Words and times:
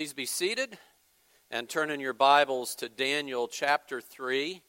Please 0.00 0.14
be 0.14 0.24
seated 0.24 0.78
and 1.50 1.68
turn 1.68 1.90
in 1.90 2.00
your 2.00 2.14
Bibles 2.14 2.74
to 2.76 2.88
Daniel 2.88 3.46
chapter 3.46 4.00
3. 4.00 4.62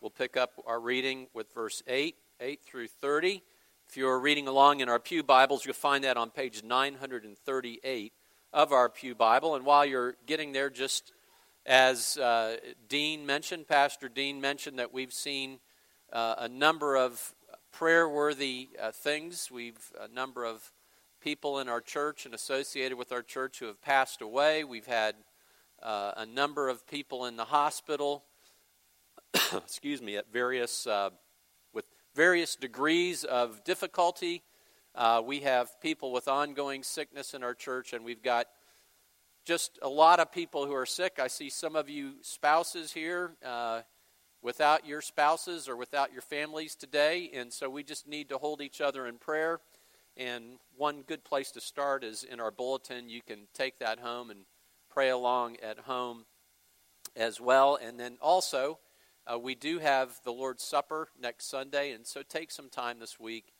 We'll 0.00 0.08
pick 0.08 0.34
up 0.34 0.52
our 0.66 0.80
reading 0.80 1.26
with 1.34 1.52
verse 1.52 1.82
8, 1.86 2.16
8 2.40 2.60
through 2.64 2.88
30. 2.88 3.42
If 3.86 3.98
you're 3.98 4.18
reading 4.18 4.48
along 4.48 4.80
in 4.80 4.88
our 4.88 4.98
Pew 4.98 5.22
Bibles, 5.22 5.66
you'll 5.66 5.74
find 5.74 6.04
that 6.04 6.16
on 6.16 6.30
page 6.30 6.62
938 6.64 8.12
of 8.54 8.72
our 8.72 8.88
Pew 8.88 9.14
Bible. 9.14 9.56
And 9.56 9.66
while 9.66 9.84
you're 9.84 10.16
getting 10.24 10.52
there, 10.52 10.70
just 10.70 11.12
as 11.66 12.16
uh, 12.16 12.56
Dean 12.88 13.26
mentioned, 13.26 13.68
Pastor 13.68 14.08
Dean 14.08 14.40
mentioned 14.40 14.78
that 14.78 14.94
we've 14.94 15.12
seen 15.12 15.58
uh, 16.14 16.36
a 16.38 16.48
number 16.48 16.96
of 16.96 17.34
prayer 17.72 18.08
worthy 18.08 18.70
uh, 18.80 18.90
things. 18.92 19.50
We've 19.52 19.92
a 20.00 20.08
number 20.08 20.46
of 20.46 20.72
people 21.20 21.58
in 21.58 21.68
our 21.68 21.80
church 21.80 22.24
and 22.26 22.34
associated 22.34 22.96
with 22.96 23.12
our 23.12 23.22
church 23.22 23.58
who 23.58 23.66
have 23.66 23.80
passed 23.82 24.22
away. 24.22 24.64
We've 24.64 24.86
had 24.86 25.14
uh, 25.82 26.12
a 26.16 26.26
number 26.26 26.68
of 26.68 26.86
people 26.86 27.26
in 27.26 27.36
the 27.36 27.44
hospital, 27.44 28.24
excuse 29.52 30.00
me, 30.00 30.16
at 30.16 30.32
various 30.32 30.86
uh, 30.86 31.10
with 31.72 31.84
various 32.14 32.56
degrees 32.56 33.24
of 33.24 33.64
difficulty. 33.64 34.42
Uh, 34.94 35.22
we 35.24 35.40
have 35.40 35.80
people 35.80 36.12
with 36.12 36.28
ongoing 36.28 36.82
sickness 36.82 37.34
in 37.34 37.42
our 37.42 37.54
church, 37.54 37.92
and 37.92 38.04
we've 38.04 38.22
got 38.22 38.46
just 39.44 39.78
a 39.82 39.88
lot 39.88 40.20
of 40.20 40.30
people 40.30 40.66
who 40.66 40.74
are 40.74 40.86
sick. 40.86 41.18
I 41.20 41.28
see 41.28 41.50
some 41.50 41.76
of 41.76 41.88
you 41.88 42.14
spouses 42.22 42.92
here 42.92 43.32
uh, 43.44 43.82
without 44.42 44.86
your 44.86 45.00
spouses 45.00 45.68
or 45.68 45.76
without 45.76 46.12
your 46.12 46.22
families 46.22 46.74
today, 46.74 47.30
and 47.34 47.52
so 47.52 47.68
we 47.70 47.82
just 47.82 48.06
need 48.06 48.28
to 48.28 48.38
hold 48.38 48.60
each 48.60 48.80
other 48.80 49.06
in 49.06 49.18
prayer. 49.18 49.60
And 50.18 50.58
one 50.76 51.02
good 51.02 51.22
place 51.22 51.52
to 51.52 51.60
start 51.60 52.02
is 52.02 52.24
in 52.24 52.40
our 52.40 52.50
bulletin. 52.50 53.08
You 53.08 53.22
can 53.22 53.46
take 53.54 53.78
that 53.78 54.00
home 54.00 54.30
and 54.30 54.40
pray 54.90 55.10
along 55.10 55.58
at 55.62 55.78
home 55.78 56.24
as 57.14 57.40
well. 57.40 57.78
And 57.80 58.00
then 58.00 58.18
also, 58.20 58.80
uh, 59.32 59.38
we 59.38 59.54
do 59.54 59.78
have 59.78 60.18
the 60.24 60.32
Lord's 60.32 60.64
Supper 60.64 61.08
next 61.20 61.48
Sunday, 61.48 61.92
and 61.92 62.04
so 62.04 62.22
take 62.22 62.50
some 62.50 62.68
time 62.68 62.98
this 62.98 63.20
week 63.20 63.52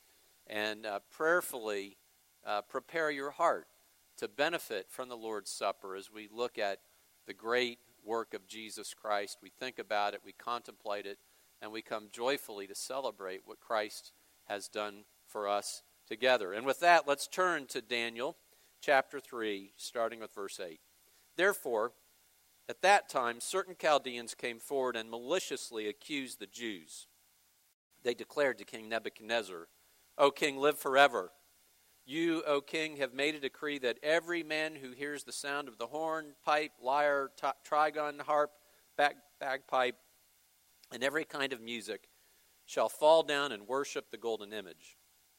and 0.49 0.85
uh, 0.85 0.99
prayerfully 1.13 1.97
uh, 2.45 2.63
prepare 2.63 3.11
your 3.11 3.31
heart 3.31 3.69
to 4.17 4.27
benefit 4.27 4.87
from 4.89 5.09
the 5.09 5.17
Lord's 5.17 5.53
Supper 5.53 5.95
as 5.95 6.11
we 6.11 6.29
look 6.33 6.59
at 6.59 6.81
the 7.29 7.35
great 7.35 7.79
work 8.05 8.35
of 8.35 8.49
Jesus 8.49 8.95
Christ. 8.95 9.39
We 9.41 9.51
think 9.51 9.79
about 9.79 10.15
it, 10.15 10.23
we 10.25 10.33
contemplate 10.33 11.07
it, 11.07 11.19
and 11.63 11.71
we 11.71 11.83
come 11.83 12.09
joyfully 12.11 12.67
to 12.67 12.75
celebrate 12.75 13.43
what 13.45 13.61
Christ 13.61 14.13
has 14.49 14.67
done 14.67 15.05
for 15.27 15.47
us 15.47 15.83
together. 16.09 16.53
And 16.53 16.67
with 16.67 16.81
that, 16.81 17.07
let's 17.07 17.29
turn 17.29 17.67
to 17.67 17.81
Daniel 17.81 18.37
chapter 18.81 19.21
3, 19.21 19.73
starting 19.77 20.21
with 20.21 20.35
verse 20.35 20.59
8. 20.59 20.81
Therefore, 21.37 21.93
at 22.69 22.83
that 22.83 23.09
time, 23.09 23.41
certain 23.41 23.77
Chaldeans 23.81 24.35
came 24.35 24.59
forward 24.59 24.97
and 24.97 25.11
maliciously 25.11 25.89
accused 25.89 26.39
the 26.39 26.47
Jews. 26.47 27.07
They 28.03 28.15
declared 28.15 28.59
to 28.59 28.65
King 28.65 28.89
Nebuchadnezzar, 28.89 29.69
O 30.19 30.31
king, 30.31 30.59
live 30.59 30.79
forever. 30.79 31.31
You, 32.05 32.43
O 32.47 32.61
king, 32.61 32.97
have 32.97 33.15
made 33.15 33.35
a 33.35 33.41
decree 33.41 33.79
that 33.79 33.99
every 34.03 34.43
man 34.43 34.75
who 34.75 34.93
hears 34.93 35.25
the 35.25 35.33
sound 35.33 35.69
of 35.69 35.79
the 35.79 35.87
horn, 35.87 36.35
pipe, 36.45 36.73
lyre, 36.83 37.31
t- 37.41 37.47
trigon, 37.69 38.21
harp, 38.23 38.51
bag, 38.97 39.17
bagpipe, 39.41 39.97
and 40.93 41.03
every 41.03 41.25
kind 41.25 41.53
of 41.53 41.61
music 41.61 42.09
shall 42.65 42.89
fall 42.89 43.23
down 43.23 43.53
and 43.53 43.67
worship 43.67 44.11
the 44.11 44.17
golden 44.17 44.53
image 44.53 44.98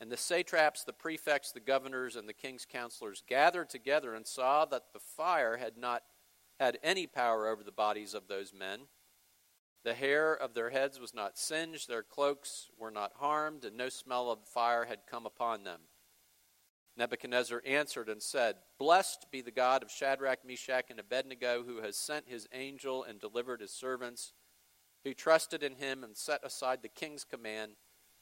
and 0.00 0.10
the 0.10 0.16
satraps, 0.16 0.84
the 0.84 0.92
prefects, 0.92 1.52
the 1.52 1.60
governors, 1.60 2.16
and 2.16 2.28
the 2.28 2.32
king's 2.32 2.66
counselors 2.66 3.22
gathered 3.26 3.70
together 3.70 4.14
and 4.14 4.26
saw 4.26 4.64
that 4.64 4.92
the 4.92 5.00
fire 5.00 5.56
had 5.56 5.76
not 5.76 6.02
had 6.58 6.78
any 6.82 7.06
power 7.06 7.48
over 7.48 7.62
the 7.62 7.72
bodies 7.72 8.14
of 8.14 8.28
those 8.28 8.52
men, 8.52 8.80
The 9.84 9.94
hair 9.94 10.32
of 10.32 10.54
their 10.54 10.70
heads 10.70 10.98
was 10.98 11.12
not 11.12 11.36
singed, 11.36 11.88
their 11.88 12.02
cloaks 12.02 12.70
were 12.78 12.90
not 12.90 13.12
harmed, 13.16 13.64
and 13.64 13.76
no 13.76 13.90
smell 13.90 14.30
of 14.30 14.46
fire 14.46 14.86
had 14.86 15.06
come 15.06 15.26
upon 15.26 15.64
them. 15.64 15.80
Nebuchadnezzar 16.96 17.60
answered 17.66 18.08
and 18.08 18.22
said, 18.22 18.56
Blessed 18.78 19.26
be 19.30 19.42
the 19.42 19.50
God 19.50 19.82
of 19.82 19.90
Shadrach, 19.90 20.44
Meshach, 20.44 20.90
and 20.90 21.00
Abednego, 21.00 21.64
who 21.64 21.82
has 21.82 21.96
sent 21.96 22.28
his 22.28 22.48
angel 22.52 23.02
and 23.02 23.20
delivered 23.20 23.60
his 23.60 23.72
servants, 23.72 24.32
who 25.04 25.12
trusted 25.12 25.62
in 25.62 25.74
him 25.74 26.04
and 26.04 26.16
set 26.16 26.44
aside 26.44 26.80
the 26.82 26.88
king's 26.88 27.24
command, 27.24 27.72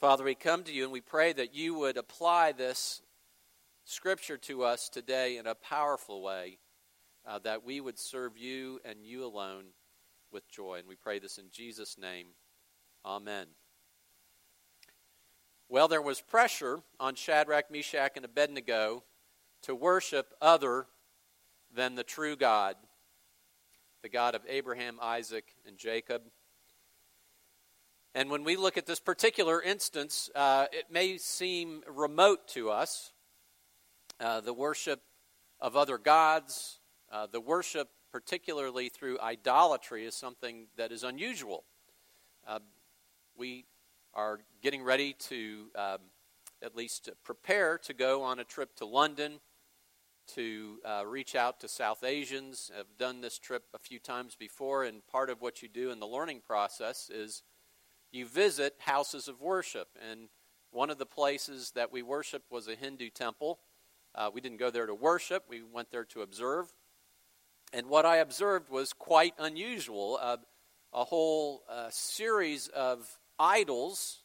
Father, 0.00 0.22
we 0.22 0.36
come 0.36 0.62
to 0.62 0.72
you 0.72 0.84
and 0.84 0.92
we 0.92 1.00
pray 1.00 1.32
that 1.32 1.56
you 1.56 1.74
would 1.74 1.96
apply 1.96 2.52
this 2.52 3.02
scripture 3.84 4.36
to 4.36 4.62
us 4.62 4.88
today 4.88 5.38
in 5.38 5.48
a 5.48 5.56
powerful 5.56 6.22
way, 6.22 6.58
uh, 7.26 7.40
that 7.40 7.64
we 7.64 7.80
would 7.80 7.98
serve 7.98 8.38
you 8.38 8.78
and 8.84 9.02
you 9.02 9.24
alone 9.24 9.64
with 10.30 10.48
joy. 10.48 10.76
And 10.78 10.86
we 10.86 10.94
pray 10.94 11.18
this 11.18 11.36
in 11.36 11.46
Jesus' 11.50 11.98
name. 11.98 12.28
Amen. 13.04 13.46
Well, 15.68 15.88
there 15.88 16.00
was 16.00 16.20
pressure 16.20 16.78
on 17.00 17.16
Shadrach, 17.16 17.68
Meshach, 17.68 18.12
and 18.14 18.24
Abednego 18.24 19.02
to 19.62 19.74
worship 19.74 20.32
other 20.40 20.86
than 21.74 21.96
the 21.96 22.04
true 22.04 22.36
God, 22.36 22.76
the 24.04 24.08
God 24.08 24.36
of 24.36 24.42
Abraham, 24.48 25.00
Isaac, 25.02 25.56
and 25.66 25.76
Jacob. 25.76 26.22
And 28.14 28.30
when 28.30 28.42
we 28.42 28.56
look 28.56 28.76
at 28.76 28.86
this 28.86 29.00
particular 29.00 29.60
instance, 29.60 30.30
uh, 30.34 30.66
it 30.72 30.86
may 30.90 31.18
seem 31.18 31.82
remote 31.86 32.48
to 32.48 32.70
us. 32.70 33.12
Uh, 34.18 34.40
the 34.40 34.54
worship 34.54 35.02
of 35.60 35.76
other 35.76 35.98
gods, 35.98 36.80
uh, 37.12 37.26
the 37.30 37.40
worship, 37.40 37.90
particularly 38.10 38.88
through 38.88 39.20
idolatry, 39.20 40.04
is 40.04 40.14
something 40.14 40.66
that 40.76 40.90
is 40.90 41.04
unusual. 41.04 41.64
Uh, 42.46 42.58
we 43.36 43.66
are 44.14 44.40
getting 44.62 44.82
ready 44.82 45.12
to 45.12 45.66
um, 45.76 45.98
at 46.62 46.74
least 46.74 47.10
prepare 47.24 47.78
to 47.78 47.94
go 47.94 48.22
on 48.22 48.38
a 48.38 48.44
trip 48.44 48.74
to 48.76 48.86
London 48.86 49.38
to 50.28 50.78
uh, 50.84 51.04
reach 51.06 51.34
out 51.34 51.60
to 51.60 51.68
South 51.68 52.04
Asians. 52.04 52.70
I've 52.76 52.98
done 52.98 53.20
this 53.20 53.38
trip 53.38 53.64
a 53.74 53.78
few 53.78 53.98
times 53.98 54.34
before, 54.34 54.84
and 54.84 55.06
part 55.06 55.30
of 55.30 55.40
what 55.40 55.62
you 55.62 55.68
do 55.68 55.90
in 55.90 56.00
the 56.00 56.06
learning 56.06 56.42
process 56.46 57.10
is 57.10 57.42
you 58.12 58.26
visit 58.26 58.74
houses 58.78 59.28
of 59.28 59.40
worship. 59.40 59.88
And 60.10 60.28
one 60.70 60.90
of 60.90 60.98
the 60.98 61.06
places 61.06 61.72
that 61.74 61.92
we 61.92 62.02
worshiped 62.02 62.50
was 62.50 62.68
a 62.68 62.74
Hindu 62.74 63.10
temple. 63.10 63.58
Uh, 64.14 64.30
we 64.32 64.40
didn't 64.40 64.58
go 64.58 64.70
there 64.70 64.86
to 64.86 64.94
worship, 64.94 65.44
we 65.48 65.62
went 65.62 65.90
there 65.90 66.04
to 66.06 66.22
observe. 66.22 66.72
And 67.72 67.88
what 67.88 68.06
I 68.06 68.16
observed 68.16 68.70
was 68.70 68.92
quite 68.92 69.34
unusual 69.38 70.18
uh, 70.20 70.38
a 70.92 71.04
whole 71.04 71.64
uh, 71.68 71.88
series 71.90 72.68
of 72.68 73.18
idols, 73.38 74.22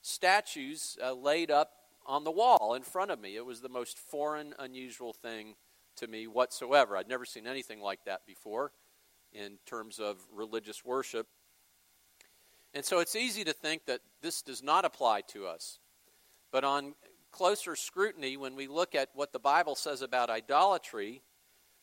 statues 0.00 0.96
uh, 1.02 1.12
laid 1.12 1.50
up 1.50 1.72
on 2.06 2.24
the 2.24 2.30
wall 2.30 2.74
in 2.74 2.82
front 2.82 3.10
of 3.10 3.20
me. 3.20 3.36
It 3.36 3.44
was 3.44 3.60
the 3.60 3.68
most 3.68 3.98
foreign, 3.98 4.54
unusual 4.58 5.12
thing 5.12 5.54
to 5.96 6.06
me 6.06 6.26
whatsoever. 6.26 6.96
I'd 6.96 7.08
never 7.08 7.24
seen 7.24 7.46
anything 7.46 7.80
like 7.80 8.04
that 8.04 8.26
before 8.26 8.72
in 9.32 9.58
terms 9.66 9.98
of 9.98 10.18
religious 10.32 10.84
worship. 10.84 11.26
And 12.74 12.84
so 12.84 12.98
it's 12.98 13.14
easy 13.14 13.44
to 13.44 13.52
think 13.52 13.86
that 13.86 14.00
this 14.20 14.42
does 14.42 14.62
not 14.62 14.84
apply 14.84 15.20
to 15.28 15.46
us. 15.46 15.78
But 16.50 16.64
on 16.64 16.94
closer 17.30 17.76
scrutiny, 17.76 18.36
when 18.36 18.56
we 18.56 18.66
look 18.66 18.94
at 18.96 19.10
what 19.14 19.32
the 19.32 19.38
Bible 19.38 19.76
says 19.76 20.02
about 20.02 20.28
idolatry, 20.28 21.22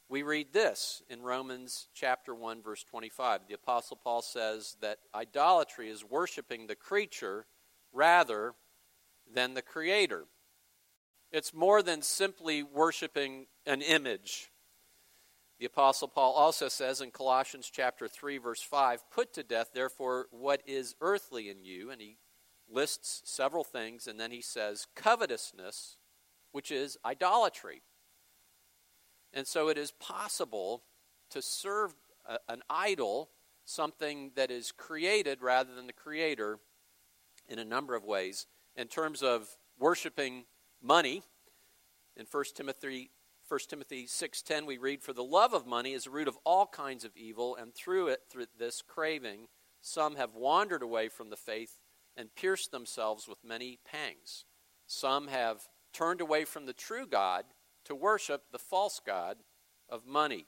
we 0.10 0.24
read 0.24 0.52
this 0.52 1.02
in 1.10 1.22
Romans 1.22 1.88
chapter 1.94 2.36
1 2.36 2.62
verse 2.62 2.84
25. 2.84 3.42
The 3.48 3.54
apostle 3.54 3.98
Paul 4.04 4.22
says 4.22 4.76
that 4.82 5.00
idolatry 5.16 5.90
is 5.90 6.04
worshiping 6.04 6.68
the 6.68 6.76
creature 6.76 7.46
rather 7.94 8.54
than 9.34 9.54
the 9.54 9.62
Creator. 9.62 10.26
It's 11.32 11.54
more 11.54 11.82
than 11.82 12.02
simply 12.02 12.62
worshiping 12.62 13.48
an 13.66 13.82
image. 13.82 14.51
The 15.62 15.68
Apostle 15.68 16.08
Paul 16.08 16.34
also 16.34 16.70
says 16.70 17.02
in 17.02 17.12
Colossians 17.12 17.70
chapter 17.72 18.08
3, 18.08 18.40
verse 18.40 18.64
5, 18.64 19.12
Put 19.12 19.32
to 19.36 19.44
death, 19.44 19.70
therefore, 19.76 20.26
what 20.32 20.64
is 20.66 20.96
earthly 21.02 21.52
in 21.52 21.64
you. 21.64 21.92
And 21.92 22.02
he 22.02 22.18
lists 22.68 23.22
several 23.26 23.64
things, 23.64 24.08
and 24.08 24.20
then 24.20 24.32
he 24.32 24.42
says, 24.42 24.88
covetousness, 24.96 25.98
which 26.52 26.72
is 26.72 26.98
idolatry. 27.06 27.84
And 29.36 29.46
so 29.46 29.68
it 29.68 29.78
is 29.78 29.92
possible 29.92 30.82
to 31.30 31.44
serve 31.44 31.94
a, 32.26 32.40
an 32.50 32.64
idol, 32.68 33.30
something 33.64 34.32
that 34.36 34.50
is 34.50 34.72
created 34.72 35.44
rather 35.44 35.76
than 35.76 35.86
the 35.86 35.94
creator, 35.94 36.58
in 37.48 37.60
a 37.60 37.66
number 37.66 37.94
of 37.94 38.04
ways 38.04 38.48
in 38.76 38.88
terms 38.88 39.22
of 39.22 39.48
worshiping 39.78 40.46
money. 40.82 41.22
In 42.18 42.26
1 42.32 42.46
Timothy 42.56 43.12
1 43.52 43.60
Timothy 43.68 44.08
6:10 44.08 44.66
we 44.66 44.78
read 44.78 45.04
for 45.04 45.12
the 45.12 45.26
love 45.26 45.54
of 45.54 45.68
money 45.68 45.92
is 45.92 46.06
the 46.06 46.10
root 46.10 46.30
of 46.30 46.38
all 46.46 46.66
kinds 46.66 47.04
of 47.04 47.18
evil 47.18 47.54
and 47.54 47.76
through 47.76 48.08
it 48.08 48.22
through 48.30 48.46
this 48.58 48.82
craving 48.82 49.50
some 49.82 50.16
have 50.16 50.36
wandered 50.36 50.82
away 50.82 51.10
from 51.10 51.30
the 51.30 51.36
faith 51.36 51.82
and 52.16 52.34
pierced 52.34 52.72
themselves 52.72 53.28
with 53.28 53.44
many 53.44 53.78
pangs. 53.84 54.46
Some 54.88 55.28
have 55.28 55.68
turned 55.92 56.22
away 56.22 56.46
from 56.46 56.66
the 56.66 56.72
true 56.72 57.06
God 57.06 57.44
to 57.84 57.94
worship 57.94 58.44
the 58.54 58.58
false 58.58 59.02
god 59.06 59.36
of 59.90 60.06
money. 60.06 60.46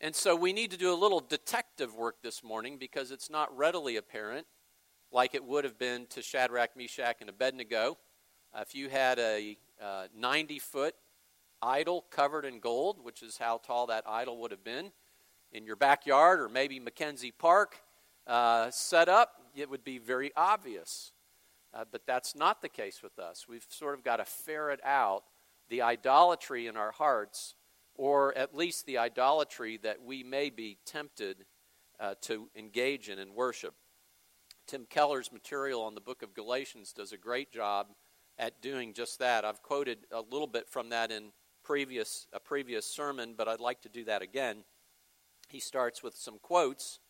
And 0.00 0.16
so 0.16 0.34
we 0.34 0.54
need 0.54 0.70
to 0.70 0.78
do 0.78 0.90
a 0.90 0.96
little 0.96 1.20
detective 1.20 1.94
work 1.94 2.22
this 2.22 2.42
morning 2.42 2.78
because 2.78 3.10
it's 3.10 3.28
not 3.28 3.54
readily 3.54 3.96
apparent 3.96 4.46
like 5.12 5.34
it 5.34 5.44
would 5.44 5.64
have 5.64 5.78
been 5.78 6.06
to 6.06 6.22
Shadrach, 6.22 6.74
Meshach, 6.78 7.18
and 7.20 7.28
Abednego. 7.28 7.98
Uh, 8.54 8.60
if 8.62 8.74
you 8.74 8.88
had 8.88 9.18
a 9.18 9.58
90 10.14 10.56
uh, 10.56 10.58
foot 10.62 10.94
idol 11.66 12.04
covered 12.10 12.44
in 12.44 12.60
gold, 12.60 13.04
which 13.04 13.22
is 13.22 13.36
how 13.38 13.58
tall 13.58 13.88
that 13.88 14.04
idol 14.06 14.38
would 14.38 14.52
have 14.52 14.64
been, 14.64 14.92
in 15.52 15.64
your 15.64 15.76
backyard 15.76 16.40
or 16.40 16.48
maybe 16.48 16.78
Mackenzie 16.78 17.32
Park 17.32 17.80
uh, 18.26 18.70
set 18.70 19.08
up, 19.08 19.42
it 19.54 19.68
would 19.68 19.84
be 19.84 19.98
very 19.98 20.32
obvious. 20.36 21.12
Uh, 21.74 21.84
but 21.90 22.06
that's 22.06 22.34
not 22.34 22.62
the 22.62 22.68
case 22.68 23.02
with 23.02 23.18
us. 23.18 23.46
We've 23.48 23.66
sort 23.68 23.94
of 23.94 24.04
got 24.04 24.16
to 24.16 24.24
ferret 24.24 24.80
out 24.84 25.24
the 25.68 25.82
idolatry 25.82 26.66
in 26.68 26.76
our 26.76 26.92
hearts, 26.92 27.54
or 27.94 28.36
at 28.38 28.54
least 28.54 28.86
the 28.86 28.98
idolatry 28.98 29.78
that 29.82 30.02
we 30.02 30.22
may 30.22 30.50
be 30.50 30.78
tempted 30.86 31.44
uh, 31.98 32.14
to 32.22 32.48
engage 32.54 33.08
in 33.08 33.18
and 33.18 33.34
worship. 33.34 33.74
Tim 34.66 34.86
Keller's 34.88 35.32
material 35.32 35.82
on 35.82 35.94
the 35.94 36.00
book 36.00 36.22
of 36.22 36.34
Galatians 36.34 36.92
does 36.92 37.12
a 37.12 37.16
great 37.16 37.52
job 37.52 37.88
at 38.38 38.60
doing 38.60 38.92
just 38.92 39.18
that. 39.18 39.44
I've 39.44 39.62
quoted 39.62 39.98
a 40.12 40.20
little 40.20 40.46
bit 40.46 40.68
from 40.68 40.90
that 40.90 41.10
in 41.10 41.32
previous 41.66 42.26
a 42.32 42.38
previous 42.38 42.86
sermon, 42.86 43.34
but 43.36 43.48
I'd 43.48 43.60
like 43.60 43.82
to 43.82 43.88
do 43.88 44.04
that 44.04 44.22
again. 44.22 44.64
He 45.48 45.58
starts 45.58 46.02
with 46.02 46.14
some 46.14 46.38
quotes 46.38 47.00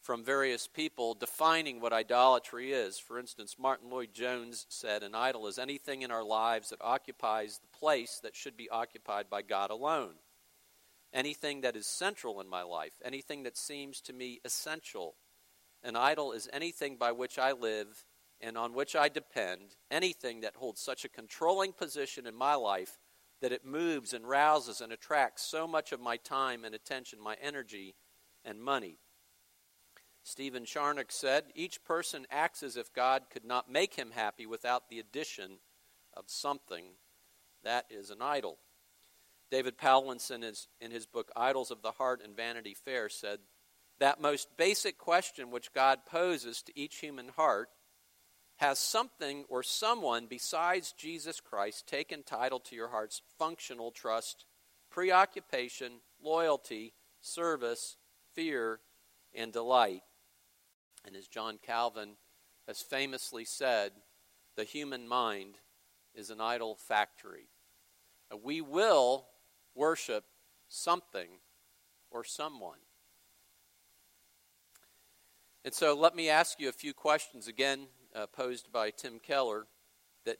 from 0.00 0.24
various 0.24 0.66
people 0.66 1.14
defining 1.14 1.80
what 1.80 1.92
idolatry 1.92 2.72
is. 2.72 2.98
For 2.98 3.18
instance, 3.18 3.56
Martyn 3.58 3.90
Lloyd-Jones 3.90 4.66
said, 4.68 5.02
An 5.02 5.14
idol 5.14 5.46
is 5.46 5.58
anything 5.58 6.02
in 6.02 6.10
our 6.10 6.24
lives 6.24 6.70
that 6.70 6.80
occupies 6.80 7.58
the 7.58 7.78
place 7.78 8.18
that 8.22 8.34
should 8.34 8.56
be 8.56 8.70
occupied 8.70 9.30
by 9.30 9.42
God 9.42 9.70
alone. 9.70 10.14
Anything 11.12 11.60
that 11.60 11.76
is 11.76 11.86
central 11.86 12.40
in 12.40 12.48
my 12.48 12.62
life, 12.62 12.94
anything 13.04 13.42
that 13.42 13.56
seems 13.56 14.00
to 14.00 14.12
me 14.12 14.40
essential 14.44 15.14
an 15.82 15.96
idol 15.96 16.32
is 16.32 16.48
anything 16.52 16.96
by 16.96 17.12
which 17.12 17.38
I 17.38 17.52
live 17.52 18.04
and 18.40 18.56
on 18.56 18.72
which 18.72 18.94
I 18.94 19.08
depend, 19.08 19.76
anything 19.90 20.40
that 20.40 20.56
holds 20.56 20.80
such 20.80 21.04
a 21.04 21.08
controlling 21.08 21.72
position 21.72 22.26
in 22.26 22.34
my 22.34 22.54
life 22.54 22.98
that 23.42 23.52
it 23.52 23.66
moves 23.66 24.14
and 24.14 24.26
rouses 24.26 24.80
and 24.80 24.92
attracts 24.92 25.42
so 25.42 25.66
much 25.66 25.92
of 25.92 26.00
my 26.00 26.16
time 26.16 26.64
and 26.64 26.74
attention, 26.74 27.20
my 27.20 27.36
energy 27.42 27.94
and 28.44 28.62
money. 28.62 28.98
Stephen 30.22 30.64
Charnock 30.64 31.10
said, 31.10 31.44
Each 31.54 31.82
person 31.84 32.24
acts 32.30 32.62
as 32.62 32.76
if 32.76 32.92
God 32.92 33.24
could 33.30 33.44
not 33.44 33.70
make 33.70 33.94
him 33.94 34.12
happy 34.12 34.46
without 34.46 34.88
the 34.88 35.00
addition 35.00 35.58
of 36.14 36.24
something. 36.28 36.84
That 37.64 37.86
is 37.90 38.10
an 38.10 38.22
idol. 38.22 38.58
David 39.50 39.76
Powlison, 39.76 40.36
in 40.36 40.42
his, 40.42 40.68
in 40.80 40.90
his 40.92 41.04
book 41.04 41.30
Idols 41.36 41.70
of 41.70 41.82
the 41.82 41.92
Heart 41.92 42.22
and 42.24 42.36
Vanity 42.36 42.74
Fair, 42.74 43.08
said, 43.08 43.40
that 43.98 44.20
most 44.20 44.56
basic 44.56 44.98
question 44.98 45.50
which 45.50 45.72
God 45.72 46.06
poses 46.06 46.62
to 46.62 46.78
each 46.78 46.96
human 46.96 47.28
heart 47.28 47.68
has 48.62 48.78
something 48.78 49.44
or 49.48 49.60
someone 49.60 50.26
besides 50.30 50.94
Jesus 50.96 51.40
Christ 51.40 51.88
taken 51.88 52.22
title 52.22 52.60
to 52.60 52.76
your 52.76 52.86
heart's 52.86 53.20
functional 53.36 53.90
trust, 53.90 54.44
preoccupation, 54.88 55.94
loyalty, 56.22 56.94
service, 57.20 57.96
fear, 58.34 58.78
and 59.34 59.52
delight? 59.52 60.02
And 61.04 61.16
as 61.16 61.26
John 61.26 61.58
Calvin 61.60 62.10
has 62.68 62.80
famously 62.80 63.44
said, 63.44 63.90
the 64.56 64.62
human 64.62 65.08
mind 65.08 65.56
is 66.14 66.30
an 66.30 66.40
idol 66.40 66.76
factory. 66.76 67.48
We 68.44 68.60
will 68.60 69.26
worship 69.74 70.22
something 70.68 71.30
or 72.12 72.22
someone. 72.22 72.78
And 75.64 75.74
so 75.74 75.98
let 75.98 76.14
me 76.14 76.28
ask 76.28 76.60
you 76.60 76.68
a 76.68 76.72
few 76.72 76.94
questions 76.94 77.48
again 77.48 77.88
uh, 78.14 78.26
posed 78.26 78.72
by 78.72 78.90
Tim 78.90 79.18
Keller 79.18 79.66
that 80.24 80.38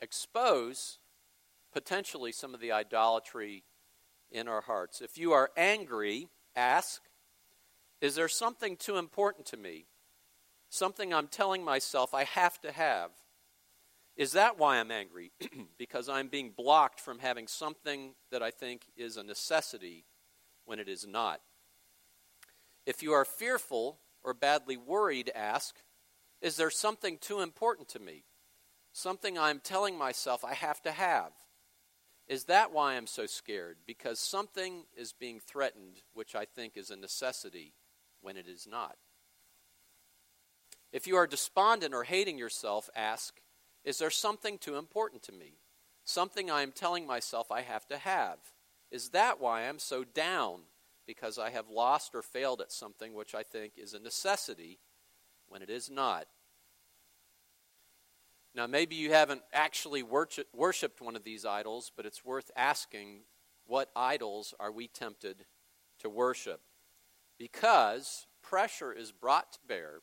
expose 0.00 0.98
potentially 1.72 2.32
some 2.32 2.54
of 2.54 2.60
the 2.60 2.72
idolatry 2.72 3.64
in 4.30 4.48
our 4.48 4.62
hearts. 4.62 5.00
If 5.00 5.18
you 5.18 5.32
are 5.32 5.50
angry, 5.56 6.28
ask, 6.54 7.02
is 8.00 8.14
there 8.14 8.28
something 8.28 8.76
too 8.76 8.96
important 8.96 9.46
to 9.46 9.56
me? 9.56 9.86
Something 10.68 11.12
I'm 11.12 11.28
telling 11.28 11.64
myself 11.64 12.14
I 12.14 12.24
have 12.24 12.60
to 12.62 12.72
have? 12.72 13.10
Is 14.16 14.32
that 14.32 14.58
why 14.58 14.78
I'm 14.78 14.90
angry? 14.90 15.32
because 15.78 16.08
I'm 16.08 16.28
being 16.28 16.52
blocked 16.56 17.00
from 17.00 17.18
having 17.18 17.46
something 17.46 18.14
that 18.30 18.42
I 18.42 18.50
think 18.50 18.82
is 18.96 19.16
a 19.16 19.22
necessity 19.22 20.04
when 20.64 20.78
it 20.78 20.88
is 20.88 21.06
not. 21.06 21.40
If 22.86 23.02
you 23.02 23.12
are 23.12 23.24
fearful 23.24 23.98
or 24.22 24.34
badly 24.34 24.76
worried, 24.76 25.30
ask, 25.34 25.76
Is 26.42 26.56
there 26.56 26.70
something 26.70 27.18
too 27.18 27.40
important 27.40 27.88
to 27.90 28.00
me? 28.00 28.24
Something 28.92 29.38
I'm 29.38 29.60
telling 29.60 29.96
myself 29.96 30.44
I 30.44 30.54
have 30.54 30.82
to 30.82 30.90
have? 30.90 31.32
Is 32.26 32.44
that 32.44 32.72
why 32.72 32.94
I'm 32.94 33.06
so 33.06 33.26
scared? 33.26 33.78
Because 33.86 34.18
something 34.18 34.84
is 34.96 35.12
being 35.12 35.38
threatened 35.38 36.02
which 36.12 36.34
I 36.34 36.44
think 36.44 36.76
is 36.76 36.90
a 36.90 36.96
necessity 36.96 37.74
when 38.20 38.36
it 38.36 38.48
is 38.48 38.66
not. 38.66 38.96
If 40.92 41.06
you 41.06 41.16
are 41.16 41.26
despondent 41.26 41.94
or 41.94 42.04
hating 42.04 42.38
yourself, 42.38 42.90
ask, 42.94 43.40
Is 43.84 43.98
there 43.98 44.10
something 44.10 44.58
too 44.58 44.76
important 44.76 45.22
to 45.24 45.32
me? 45.32 45.58
Something 46.04 46.50
I 46.50 46.62
am 46.62 46.72
telling 46.72 47.06
myself 47.06 47.52
I 47.52 47.62
have 47.62 47.86
to 47.88 47.98
have? 47.98 48.38
Is 48.90 49.10
that 49.10 49.40
why 49.40 49.62
I'm 49.62 49.78
so 49.78 50.04
down? 50.04 50.62
Because 51.06 51.38
I 51.38 51.50
have 51.50 51.68
lost 51.68 52.14
or 52.14 52.22
failed 52.22 52.60
at 52.60 52.72
something 52.72 53.14
which 53.14 53.34
I 53.34 53.42
think 53.42 53.74
is 53.76 53.94
a 53.94 54.00
necessity 54.00 54.80
when 55.52 55.60
it 55.60 55.68
is 55.68 55.90
not. 55.90 56.26
Now, 58.54 58.66
maybe 58.66 58.96
you 58.96 59.12
haven't 59.12 59.42
actually 59.52 60.02
worshiped 60.02 61.00
one 61.00 61.14
of 61.14 61.24
these 61.24 61.44
idols, 61.44 61.92
but 61.94 62.06
it's 62.06 62.24
worth 62.24 62.50
asking 62.56 63.20
what 63.66 63.90
idols 63.94 64.54
are 64.58 64.72
we 64.72 64.88
tempted 64.88 65.44
to 66.00 66.08
worship? 66.08 66.60
Because 67.38 68.26
pressure 68.42 68.92
is 68.92 69.12
brought 69.12 69.52
to 69.52 69.58
bear 69.68 70.00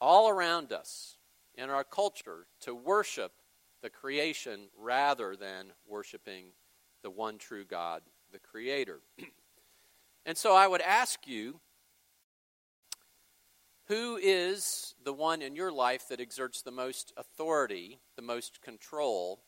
all 0.00 0.28
around 0.28 0.70
us 0.70 1.16
in 1.54 1.70
our 1.70 1.84
culture 1.84 2.46
to 2.60 2.74
worship 2.74 3.32
the 3.82 3.90
creation 3.90 4.68
rather 4.78 5.34
than 5.34 5.72
worshiping 5.86 6.46
the 7.02 7.10
one 7.10 7.38
true 7.38 7.64
God, 7.64 8.02
the 8.32 8.38
Creator. 8.38 9.00
and 10.26 10.36
so 10.36 10.54
I 10.54 10.66
would 10.66 10.80
ask 10.80 11.26
you 11.26 11.60
who 13.86 14.16
is 14.16 14.94
the 15.04 15.12
one 15.12 15.42
in 15.42 15.54
your 15.54 15.70
life 15.70 16.08
that 16.08 16.20
exerts 16.20 16.62
the 16.62 16.70
most 16.70 17.12
authority, 17.16 18.00
the 18.16 18.22
most 18.22 18.62
control? 18.62 19.42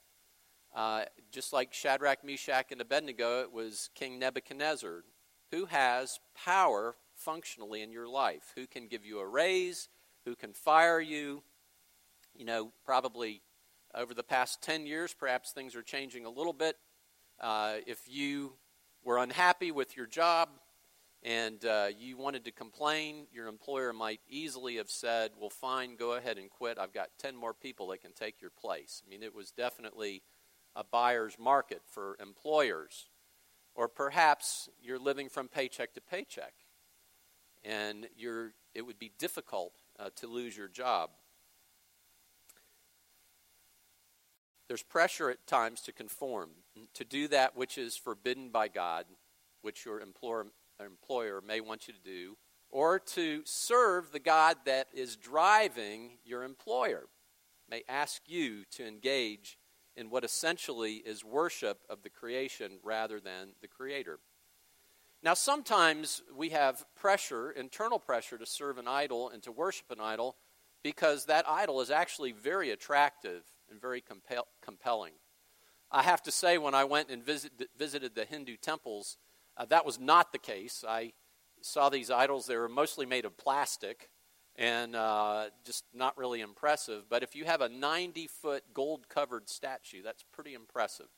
Uh, 0.75 1.05
just 1.33 1.55
like 1.55 1.73
Shadrach, 1.73 2.23
Meshach, 2.23 2.71
and 2.71 2.81
Abednego, 2.83 3.41
it 3.41 3.51
was 3.51 3.89
King 3.95 4.19
Nebuchadnezzar. 4.19 5.05
Who 5.53 5.65
has 5.67 6.21
power 6.35 6.97
functionally 7.15 7.81
in 7.81 7.93
your 7.93 8.09
life? 8.09 8.53
Who 8.57 8.67
can 8.67 8.89
give 8.89 9.07
you 9.07 9.21
a 9.21 9.27
raise? 9.27 9.89
Who 10.27 10.37
can 10.37 10.53
fire 10.53 11.01
you? 11.01 11.43
You 12.35 12.45
know, 12.45 12.73
probably 12.85 13.41
over 13.95 14.13
the 14.13 14.23
past 14.23 14.61
10 14.61 14.87
years, 14.87 15.15
perhaps 15.15 15.53
things 15.53 15.75
are 15.75 15.83
changing 15.83 16.27
a 16.27 16.31
little 16.31 16.53
bit. 16.53 16.77
Uh, 17.41 17.77
if 17.87 18.01
you 18.07 18.53
were 19.03 19.17
unhappy 19.17 19.71
with 19.71 19.97
your 19.97 20.07
job 20.07 20.51
and 21.27 21.65
uh, 21.65 21.89
you 21.99 22.17
wanted 22.17 22.45
to 22.45 22.53
complain, 22.53 23.27
your 23.33 23.49
employer 23.49 23.93
might 23.93 24.21
easily 24.29 24.77
have 24.77 24.89
said, 24.89 25.33
Well, 25.39 25.51
fine, 25.51 25.97
go 25.97 26.13
ahead 26.13 26.39
and 26.39 26.49
quit. 26.49 26.79
I've 26.79 26.95
got 26.95 27.09
10 27.19 27.35
more 27.35 27.53
people 27.53 27.89
that 27.89 28.01
can 28.01 28.13
take 28.13 28.41
your 28.41 28.53
place. 28.53 29.03
I 29.05 29.11
mean, 29.11 29.25
it 29.25 29.35
was 29.35 29.51
definitely 29.51 30.23
a 30.77 30.85
buyer's 30.85 31.37
market 31.37 31.83
for 31.85 32.17
employers. 32.23 33.09
Or 33.75 33.89
perhaps 33.89 34.69
you're 34.81 35.01
living 35.01 35.29
from 35.29 35.49
paycheck 35.49 35.95
to 35.95 36.01
paycheck 36.01 36.55
and 37.65 38.07
you're, 38.17 38.53
it 38.75 38.83
would 38.83 38.99
be 38.99 39.11
difficult 39.19 39.73
uh, 39.99 40.11
to 40.17 40.29
lose 40.29 40.57
your 40.57 40.69
job. 40.69 41.11
There's 44.69 44.83
pressure 44.83 45.29
at 45.29 45.47
times 45.47 45.81
to 45.83 45.93
conform, 45.93 46.51
to 46.95 47.05
do 47.05 47.29
that 47.29 47.57
which 47.57 47.79
is 47.79 47.97
forbidden 47.97 48.51
by 48.51 48.69
God, 48.69 49.07
which 49.63 49.85
your 49.85 50.01
employer, 50.01 50.47
employer 50.85 51.41
may 51.41 51.61
want 51.61 51.89
you 51.89 51.95
to 51.95 52.01
do, 52.01 52.37
or 52.69 52.99
to 52.99 53.43
serve 53.45 54.13
the 54.13 54.19
God 54.19 54.57
that 54.67 54.89
is 54.93 55.17
driving 55.17 56.19
your 56.25 56.43
employer, 56.43 57.05
may 57.71 57.83
ask 57.89 58.23
you 58.27 58.65
to 58.73 58.87
engage 58.87 59.59
in 59.97 60.11
what 60.11 60.25
essentially 60.25 60.95
is 60.95 61.25
worship 61.25 61.79
of 61.89 62.03
the 62.03 62.11
creation 62.11 62.79
rather 62.83 63.19
than 63.19 63.55
the 63.63 63.69
Creator. 63.69 64.19
Now, 65.23 65.35
sometimes 65.35 66.23
we 66.37 66.51
have 66.51 66.85
pressure, 66.95 67.51
internal 67.51 67.99
pressure, 67.99 68.37
to 68.37 68.47
serve 68.47 68.79
an 68.79 68.87
idol 68.87 69.31
and 69.31 69.43
to 69.45 69.53
worship 69.53 69.91
an 69.91 70.01
idol 70.01 70.37
because 70.83 71.25
that 71.27 71.49
idol 71.49 71.81
is 71.81 71.91
actually 71.91 72.33
very 72.33 72.71
attractive 72.71 73.43
and 73.71 73.81
very 73.81 74.01
compel- 74.01 74.47
compelling. 74.63 75.15
I 75.91 76.03
have 76.03 76.23
to 76.25 76.31
say, 76.31 76.59
when 76.59 76.75
I 76.75 76.85
went 76.85 77.11
and 77.11 77.25
visit, 77.25 77.53
visited 77.77 78.15
the 78.15 78.25
Hindu 78.25 78.57
temples, 78.57 79.17
uh, 79.57 79.65
that 79.67 79.87
was 79.87 79.99
not 79.99 80.33
the 80.33 80.39
case. 80.39 80.85
I 80.87 81.13
saw 81.61 81.89
these 81.89 82.11
idols, 82.11 82.47
they 82.47 82.57
were 82.57 82.69
mostly 82.69 83.07
made 83.07 83.25
of 83.25 83.37
plastic 83.37 84.11
and 84.57 84.97
uh, 84.97 85.47
just 85.65 85.85
not 85.93 86.17
really 86.17 86.41
impressive. 86.41 87.05
But 87.09 87.23
if 87.23 87.35
you 87.35 87.45
have 87.45 87.61
a 87.61 87.69
90 87.69 88.27
foot 88.27 88.65
gold 88.73 89.09
covered 89.09 89.49
statue, 89.49 90.03
that's 90.03 90.25
pretty 90.33 90.55
impressive. 90.55 91.09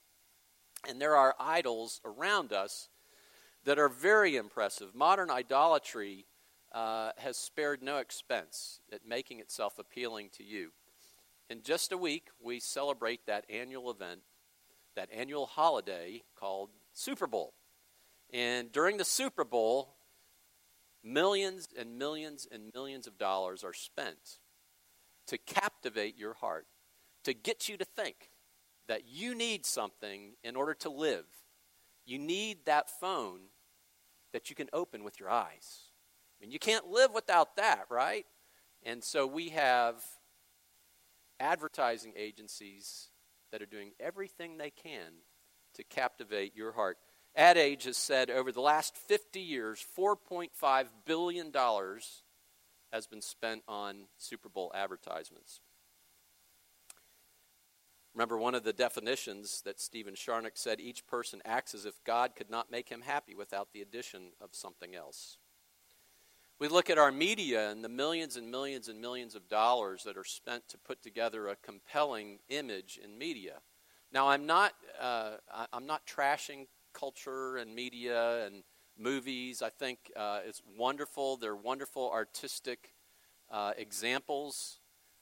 And 0.88 1.00
there 1.00 1.16
are 1.16 1.34
idols 1.38 2.00
around 2.04 2.52
us 2.52 2.88
that 3.64 3.78
are 3.78 3.88
very 3.88 4.36
impressive. 4.36 4.94
Modern 4.94 5.30
idolatry 5.30 6.26
uh, 6.72 7.10
has 7.18 7.36
spared 7.36 7.82
no 7.82 7.98
expense 7.98 8.80
at 8.92 9.06
making 9.06 9.40
itself 9.40 9.78
appealing 9.78 10.30
to 10.36 10.44
you. 10.44 10.70
In 11.50 11.62
just 11.62 11.92
a 11.92 11.98
week, 11.98 12.28
we 12.42 12.60
celebrate 12.60 13.26
that 13.26 13.46
annual 13.48 13.90
event, 13.90 14.20
that 14.94 15.08
annual 15.12 15.46
holiday 15.46 16.22
called 16.38 16.70
Super 16.92 17.26
Bowl. 17.26 17.54
And 18.32 18.70
during 18.72 18.98
the 18.98 19.04
Super 19.04 19.44
Bowl, 19.44 19.94
millions 21.02 21.68
and 21.78 21.98
millions 21.98 22.46
and 22.50 22.70
millions 22.74 23.06
of 23.06 23.18
dollars 23.18 23.64
are 23.64 23.72
spent 23.72 24.38
to 25.28 25.38
captivate 25.38 26.18
your 26.18 26.34
heart, 26.34 26.66
to 27.24 27.34
get 27.34 27.68
you 27.68 27.76
to 27.76 27.84
think 27.84 28.30
that 28.88 29.02
you 29.06 29.34
need 29.34 29.66
something 29.66 30.32
in 30.42 30.56
order 30.56 30.74
to 30.74 30.90
live. 30.90 31.26
You 32.04 32.18
need 32.18 32.64
that 32.64 32.88
phone 32.88 33.40
that 34.32 34.50
you 34.50 34.56
can 34.56 34.68
open 34.72 35.04
with 35.04 35.20
your 35.20 35.30
eyes. 35.30 35.80
I 36.38 36.44
mean, 36.44 36.50
you 36.50 36.58
can't 36.58 36.88
live 36.88 37.12
without 37.12 37.56
that, 37.56 37.86
right? 37.90 38.26
And 38.82 39.02
so 39.02 39.26
we 39.26 39.50
have 39.50 40.02
advertising 41.40 42.14
agencies 42.16 43.08
that 43.52 43.62
are 43.62 43.66
doing 43.66 43.92
everything 44.00 44.56
they 44.56 44.70
can 44.70 45.12
to 45.74 45.84
captivate 45.84 46.56
your 46.56 46.72
heart. 46.72 46.98
Ad 47.38 47.56
Age 47.56 47.84
has 47.84 47.96
said 47.96 48.30
over 48.30 48.50
the 48.50 48.60
last 48.60 48.96
50 48.96 49.38
years, 49.38 49.86
$4.5 49.96 50.86
billion 51.06 51.52
has 52.92 53.06
been 53.06 53.22
spent 53.22 53.62
on 53.68 54.08
Super 54.16 54.48
Bowl 54.48 54.72
advertisements. 54.74 55.60
Remember, 58.12 58.36
one 58.36 58.56
of 58.56 58.64
the 58.64 58.72
definitions 58.72 59.62
that 59.64 59.78
Stephen 59.78 60.16
Charnock 60.16 60.56
said 60.56 60.80
each 60.80 61.06
person 61.06 61.40
acts 61.44 61.76
as 61.76 61.86
if 61.86 62.02
God 62.02 62.32
could 62.34 62.50
not 62.50 62.72
make 62.72 62.88
him 62.88 63.02
happy 63.02 63.36
without 63.36 63.68
the 63.72 63.82
addition 63.82 64.32
of 64.40 64.48
something 64.50 64.96
else. 64.96 65.38
We 66.58 66.66
look 66.66 66.90
at 66.90 66.98
our 66.98 67.12
media 67.12 67.70
and 67.70 67.84
the 67.84 67.88
millions 67.88 68.36
and 68.36 68.50
millions 68.50 68.88
and 68.88 69.00
millions 69.00 69.36
of 69.36 69.48
dollars 69.48 70.02
that 70.02 70.16
are 70.16 70.24
spent 70.24 70.68
to 70.70 70.78
put 70.78 71.04
together 71.04 71.46
a 71.46 71.54
compelling 71.54 72.40
image 72.48 72.98
in 73.00 73.16
media. 73.16 73.60
Now, 74.12 74.28
I'm 74.30 74.44
not, 74.44 74.72
uh, 75.00 75.36
I'm 75.72 75.86
not 75.86 76.04
trashing 76.04 76.66
culture 76.98 77.56
and 77.56 77.74
media 77.74 78.44
and 78.46 78.62
movies. 78.98 79.62
I 79.62 79.70
think 79.70 79.98
uh, 80.16 80.40
it's 80.44 80.62
wonderful. 80.76 81.36
They're 81.36 81.54
wonderful 81.54 82.10
artistic 82.12 82.94
uh, 83.50 83.72
examples 83.76 84.80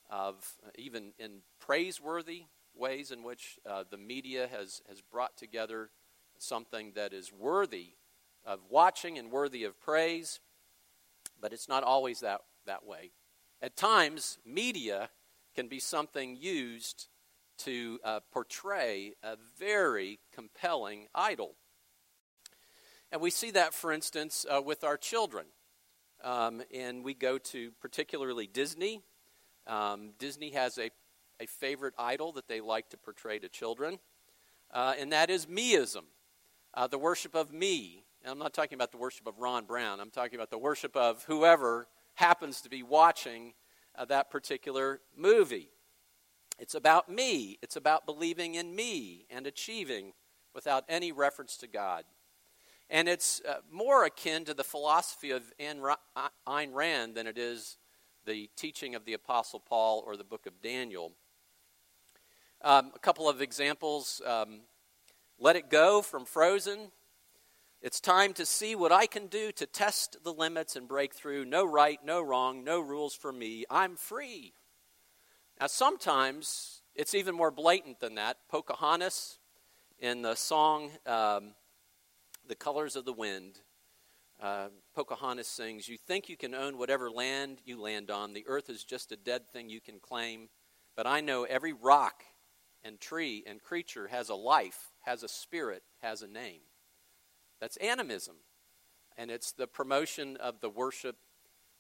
of 0.09 0.35
uh, 0.64 0.71
even 0.76 1.12
in 1.18 1.40
praiseworthy 1.61 2.45
ways 2.75 3.11
in 3.11 3.23
which 3.23 3.59
uh, 3.68 3.85
the 3.90 3.97
media 3.97 4.49
has, 4.50 4.83
has 4.88 5.00
brought 5.00 5.37
together 5.37 5.90
something 6.38 6.92
that 6.95 7.12
is 7.12 7.33
worthy 7.33 7.95
of 8.45 8.61
watching 8.71 9.18
and 9.18 9.30
worthy 9.30 9.64
of 9.64 9.80
praise, 9.80 10.40
but 11.40 11.52
it's 11.52 11.68
not 11.68 11.83
always 11.83 12.21
that, 12.21 12.42
that 12.66 12.87
way. 12.87 13.11
At 13.61 13.76
times, 13.76 14.38
media 14.45 15.09
can 15.54 15.68
be 15.68 15.80
something 15.80 16.37
used 16.37 17.09
to 17.59 17.99
uh, 18.04 18.21
portray 18.30 19.14
a 19.23 19.37
very 19.59 20.21
compelling 20.33 21.06
idol. 21.14 21.54
And 23.12 23.20
we 23.20 23.30
see 23.30 23.52
that, 23.52 23.72
for 23.72 23.92
instance, 23.92 24.44
uh, 24.50 24.60
with 24.60 24.82
our 24.82 24.96
children. 24.96 25.46
Um, 26.25 26.62
and 26.75 27.04
we 27.04 27.14
go 27.14 27.38
to 27.38 27.70
particularly 27.80 28.46
Disney. 28.46 29.02
Um, 29.66 30.12
Disney 30.18 30.50
has 30.50 30.78
a, 30.78 30.90
a 31.40 31.46
favorite 31.46 31.94
idol 31.98 32.32
that 32.32 32.48
they 32.48 32.60
like 32.60 32.90
to 32.90 32.96
portray 32.96 33.38
to 33.38 33.48
children, 33.48 33.98
uh, 34.72 34.94
and 34.98 35.12
that 35.12 35.30
is 35.30 35.46
meism, 35.46 36.04
uh, 36.75 36.86
the 36.86 36.98
worship 36.98 37.34
of 37.34 37.52
me. 37.52 38.04
And 38.22 38.32
I'm 38.32 38.38
not 38.38 38.54
talking 38.54 38.75
about 38.76 38.92
the 38.92 38.98
worship 38.98 39.26
of 39.26 39.38
Ron 39.38 39.66
Brown, 39.66 40.00
I'm 40.00 40.10
talking 40.10 40.36
about 40.36 40.50
the 40.50 40.58
worship 40.58 40.96
of 40.96 41.25
whoever 41.25 41.88
happens 42.14 42.60
to 42.62 42.70
be 42.70 42.82
watching 42.82 43.54
uh, 43.94 44.04
that 44.06 44.30
particular 44.30 45.00
movie. 45.16 45.70
It's 46.58 46.75
about 46.75 47.10
me, 47.10 47.58
it's 47.62 47.76
about 47.76 48.06
believing 48.06 48.54
in 48.54 48.75
me 48.75 49.26
and 49.30 49.46
achieving 49.46 50.12
without 50.54 50.84
any 50.88 51.12
reference 51.12 51.56
to 51.58 51.66
God. 51.66 52.04
And 52.88 53.08
it's 53.08 53.42
uh, 53.48 53.56
more 53.70 54.04
akin 54.04 54.44
to 54.44 54.54
the 54.54 54.64
philosophy 54.64 55.30
of 55.30 55.52
Ayn 55.58 56.72
Rand 56.72 57.14
than 57.14 57.26
it 57.26 57.36
is 57.36 57.78
the 58.24 58.48
teaching 58.56 58.94
of 58.94 59.04
the 59.04 59.12
Apostle 59.12 59.60
Paul 59.60 60.04
or 60.06 60.16
the 60.16 60.24
book 60.24 60.46
of 60.46 60.62
Daniel. 60.62 61.12
Um, 62.62 62.92
a 62.94 62.98
couple 62.98 63.28
of 63.28 63.42
examples 63.42 64.22
um, 64.24 64.60
Let 65.38 65.56
It 65.56 65.68
Go 65.68 66.00
from 66.00 66.24
Frozen. 66.24 66.92
It's 67.82 68.00
time 68.00 68.32
to 68.34 68.46
see 68.46 68.74
what 68.74 68.92
I 68.92 69.06
can 69.06 69.26
do 69.26 69.52
to 69.52 69.66
test 69.66 70.16
the 70.24 70.32
limits 70.32 70.76
and 70.76 70.88
break 70.88 71.14
through. 71.14 71.44
No 71.44 71.64
right, 71.64 71.98
no 72.04 72.22
wrong, 72.22 72.64
no 72.64 72.80
rules 72.80 73.14
for 73.14 73.32
me. 73.32 73.64
I'm 73.68 73.96
free. 73.96 74.54
Now, 75.60 75.66
sometimes 75.66 76.82
it's 76.94 77.14
even 77.14 77.34
more 77.34 77.50
blatant 77.50 78.00
than 78.00 78.14
that. 78.14 78.38
Pocahontas 78.48 79.38
in 79.98 80.22
the 80.22 80.34
song 80.34 80.90
um, 81.04 81.52
The 82.48 82.54
Colors 82.54 82.94
of 82.94 83.04
the 83.04 83.12
Wind, 83.12 83.60
uh, 84.40 84.68
Pocahontas 84.94 85.48
sings, 85.48 85.88
You 85.88 85.96
think 85.96 86.28
you 86.28 86.36
can 86.36 86.54
own 86.54 86.78
whatever 86.78 87.10
land 87.10 87.60
you 87.64 87.80
land 87.80 88.10
on. 88.10 88.34
The 88.34 88.44
earth 88.46 88.70
is 88.70 88.84
just 88.84 89.10
a 89.10 89.16
dead 89.16 89.48
thing 89.48 89.68
you 89.68 89.80
can 89.80 89.98
claim. 89.98 90.48
But 90.96 91.06
I 91.06 91.20
know 91.20 91.44
every 91.44 91.72
rock 91.72 92.22
and 92.84 93.00
tree 93.00 93.42
and 93.46 93.60
creature 93.60 94.08
has 94.08 94.28
a 94.28 94.34
life, 94.34 94.92
has 95.00 95.22
a 95.22 95.28
spirit, 95.28 95.82
has 96.02 96.22
a 96.22 96.28
name. 96.28 96.60
That's 97.60 97.76
animism. 97.78 98.36
And 99.16 99.30
it's 99.30 99.52
the 99.52 99.66
promotion 99.66 100.36
of 100.36 100.60
the 100.60 100.70
worship 100.70 101.16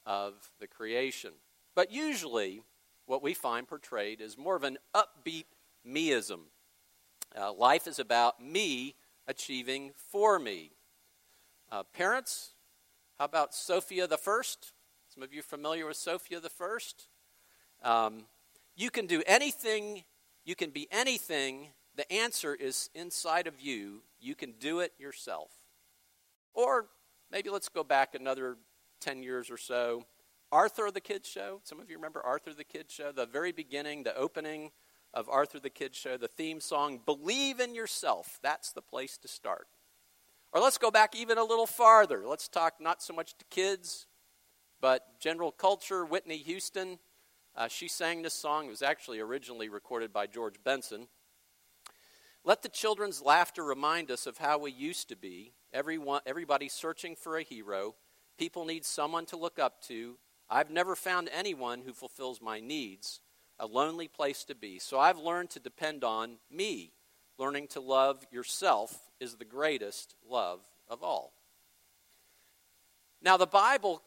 of 0.04 0.50
the 0.58 0.66
creation. 0.66 1.32
But 1.74 1.92
usually, 1.92 2.62
what 3.04 3.22
we 3.22 3.34
find 3.34 3.68
portrayed 3.68 4.20
is 4.20 4.36
more 4.36 4.56
of 4.56 4.64
an 4.64 4.78
upbeat 4.94 5.44
meism. 5.86 6.40
Uh, 7.38 7.52
life 7.52 7.86
is 7.86 7.98
about 7.98 8.42
me 8.42 8.96
achieving 9.26 9.92
for 10.10 10.38
me. 10.38 10.70
Uh, 11.70 11.82
parents, 11.82 12.52
how 13.18 13.24
about 13.24 13.54
Sofia 13.54 14.06
the 14.06 14.16
First? 14.16 14.72
Some 15.12 15.22
of 15.22 15.32
you 15.32 15.42
familiar 15.42 15.86
with 15.86 15.96
Sofia 15.96 16.40
the 16.40 16.50
First? 16.50 17.08
Um, 17.82 18.24
you 18.76 18.90
can 18.90 19.06
do 19.06 19.22
anything, 19.26 20.04
you 20.44 20.54
can 20.54 20.70
be 20.70 20.86
anything. 20.90 21.68
The 21.96 22.10
answer 22.12 22.54
is 22.54 22.90
inside 22.94 23.46
of 23.46 23.58
you. 23.58 24.02
You 24.20 24.34
can 24.34 24.52
do 24.60 24.80
it 24.80 24.92
yourself. 24.98 25.50
Or 26.52 26.86
maybe 27.32 27.48
let's 27.48 27.70
go 27.70 27.82
back 27.82 28.14
another 28.14 28.58
10 29.00 29.22
years 29.22 29.50
or 29.50 29.56
so. 29.56 30.04
Arthur 30.52 30.90
the 30.90 31.00
Kid 31.00 31.26
Show. 31.26 31.60
Some 31.64 31.80
of 31.80 31.90
you 31.90 31.96
remember 31.96 32.20
Arthur 32.20 32.52
the 32.52 32.64
Kid 32.64 32.90
Show? 32.90 33.12
The 33.12 33.26
very 33.26 33.50
beginning, 33.50 34.02
the 34.02 34.16
opening 34.16 34.70
of 35.14 35.28
Arthur 35.28 35.58
the 35.58 35.70
Kid 35.70 35.94
Show, 35.94 36.16
the 36.16 36.28
theme 36.28 36.60
song, 36.60 37.00
Believe 37.04 37.60
in 37.60 37.74
Yourself. 37.74 38.38
That's 38.42 38.72
the 38.72 38.82
place 38.82 39.16
to 39.18 39.28
start. 39.28 39.66
Or 40.52 40.60
let's 40.60 40.78
go 40.78 40.90
back 40.90 41.14
even 41.14 41.38
a 41.38 41.44
little 41.44 41.66
farther. 41.66 42.24
Let's 42.26 42.48
talk 42.48 42.74
not 42.80 43.02
so 43.02 43.12
much 43.12 43.36
to 43.38 43.44
kids, 43.50 44.06
but 44.80 45.20
general 45.20 45.52
culture. 45.52 46.04
Whitney 46.04 46.38
Houston, 46.38 46.98
uh, 47.54 47.68
she 47.68 47.88
sang 47.88 48.22
this 48.22 48.34
song. 48.34 48.66
It 48.66 48.70
was 48.70 48.82
actually 48.82 49.20
originally 49.20 49.68
recorded 49.68 50.12
by 50.12 50.26
George 50.26 50.56
Benson. 50.64 51.08
Let 52.44 52.62
the 52.62 52.68
children's 52.68 53.20
laughter 53.20 53.64
remind 53.64 54.10
us 54.10 54.26
of 54.26 54.38
how 54.38 54.58
we 54.58 54.70
used 54.70 55.08
to 55.08 55.16
be. 55.16 55.52
Everyone, 55.72 56.20
everybody 56.26 56.68
searching 56.68 57.16
for 57.16 57.36
a 57.36 57.42
hero. 57.42 57.96
People 58.38 58.64
need 58.64 58.84
someone 58.84 59.26
to 59.26 59.36
look 59.36 59.58
up 59.58 59.82
to, 59.82 60.16
I've 60.48 60.70
never 60.70 60.94
found 60.94 61.28
anyone 61.32 61.82
who 61.84 61.92
fulfills 61.92 62.40
my 62.40 62.60
needs, 62.60 63.20
a 63.58 63.66
lonely 63.66 64.08
place 64.08 64.44
to 64.44 64.54
be. 64.54 64.78
So 64.78 64.98
I've 64.98 65.18
learned 65.18 65.50
to 65.50 65.60
depend 65.60 66.04
on 66.04 66.38
me. 66.50 66.92
Learning 67.38 67.66
to 67.68 67.80
love 67.80 68.24
yourself 68.30 69.10
is 69.20 69.34
the 69.34 69.44
greatest 69.44 70.14
love 70.28 70.60
of 70.88 71.02
all. 71.02 71.32
Now, 73.22 73.36
the 73.36 73.46
Bible 73.46 74.02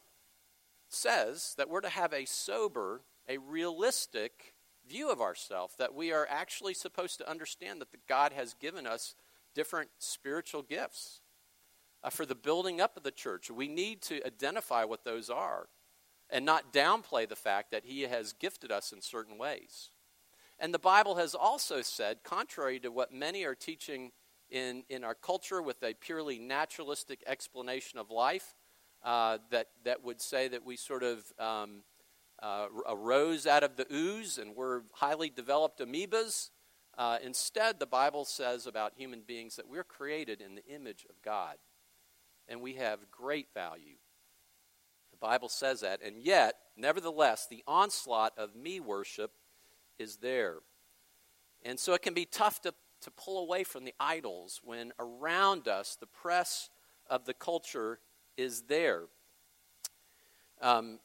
says 0.88 1.54
that 1.58 1.70
we're 1.70 1.82
to 1.82 1.90
have 1.90 2.14
a 2.14 2.26
sober, 2.26 3.02
a 3.28 3.38
realistic 3.38 4.56
view 4.88 5.12
of 5.12 5.22
ourselves, 5.22 5.76
that 5.78 5.94
we 5.94 6.12
are 6.12 6.28
actually 6.30 6.74
supposed 6.74 7.18
to 7.20 7.30
understand 7.30 7.82
that 7.82 8.08
God 8.08 8.34
has 8.34 8.54
given 8.56 8.88
us 8.88 9.16
different 9.54 9.90
spiritual 10.00 10.64
gifts 10.64 11.22
uh, 12.04 12.10
for 12.10 12.26
the 12.26 12.36
building 12.36 12.82
up 12.82 12.98
of 12.98 13.04
the 13.04 13.12
church. 13.12 13.52
We 13.52 13.68
need 13.68 14.02
to 14.04 14.26
identify 14.26 14.84
what 14.84 15.04
those 15.04 15.30
are 15.30 15.68
and 16.30 16.46
not 16.46 16.74
downplay 16.74 17.28
the 17.28 17.36
fact 17.36 17.72
that 17.72 17.86
He 17.86 18.04
has 18.04 18.34
gifted 18.34 18.72
us 18.72 18.92
in 18.92 19.02
certain 19.02 19.38
ways. 19.38 19.90
And 20.60 20.74
the 20.74 20.80
Bible 20.80 21.16
has 21.16 21.34
also 21.34 21.82
said, 21.82 22.24
contrary 22.24 22.80
to 22.82 22.90
what 22.90 23.14
many 23.14 23.46
are 23.46 23.56
teaching 23.56 24.12
in, 24.50 24.84
in 24.90 25.04
our 25.04 25.16
culture 25.16 25.62
with 25.62 25.82
a 25.84 25.94
purely 25.94 26.38
naturalistic 26.38 27.24
explanation 27.26 28.00
of 28.00 28.10
life, 28.10 28.56
uh, 29.04 29.38
that, 29.52 29.68
that 29.86 30.04
would 30.04 30.22
say 30.22 30.48
that 30.50 30.66
we 30.66 30.76
sort 30.76 31.04
of 31.04 31.24
um, 31.40 31.84
uh, 32.42 32.68
arose 32.88 33.48
out 33.48 33.64
of 33.64 33.78
the 33.78 33.88
ooze 33.92 34.38
and 34.38 34.56
we're 34.56 34.82
highly 34.94 35.30
developed 35.30 35.80
amoebas. 35.80 36.50
Uh, 36.98 37.18
instead, 37.24 37.80
the 37.80 37.86
Bible 37.86 38.26
says 38.26 38.68
about 38.68 38.94
human 38.96 39.22
beings 39.22 39.56
that 39.56 39.70
we're 39.70 39.86
created 39.86 40.42
in 40.42 40.56
the 40.56 40.66
image 40.66 41.06
of 41.10 41.22
God 41.24 41.56
and 42.50 42.62
we 42.62 42.74
have 42.74 43.12
great 43.12 43.48
value 43.54 43.96
Bible 45.20 45.50
says 45.50 45.82
that. 45.82 46.02
And 46.02 46.22
yet, 46.22 46.56
nevertheless, 46.78 47.48
the 47.50 47.64
onslaught 47.68 48.34
of 48.38 48.56
me 48.56 48.80
worship 48.80 49.32
is 49.98 50.18
there. 50.18 50.58
And 51.64 51.80
so 51.80 51.94
it 51.94 52.02
can 52.02 52.14
be 52.14 52.26
tough 52.26 52.62
to, 52.62 52.74
to 53.02 53.12
pull 53.12 53.44
away 53.44 53.64
from 53.64 53.84
the 53.84 53.94
idols 54.00 54.62
when 54.64 54.92
around 55.00 55.68
us 55.68 55.98
the 56.00 56.08
press 56.08 56.70
of 57.10 57.26
the 57.26 57.34
culture 57.34 58.00
is 58.38 58.64
there. 58.64 59.04
Um, 60.62 61.00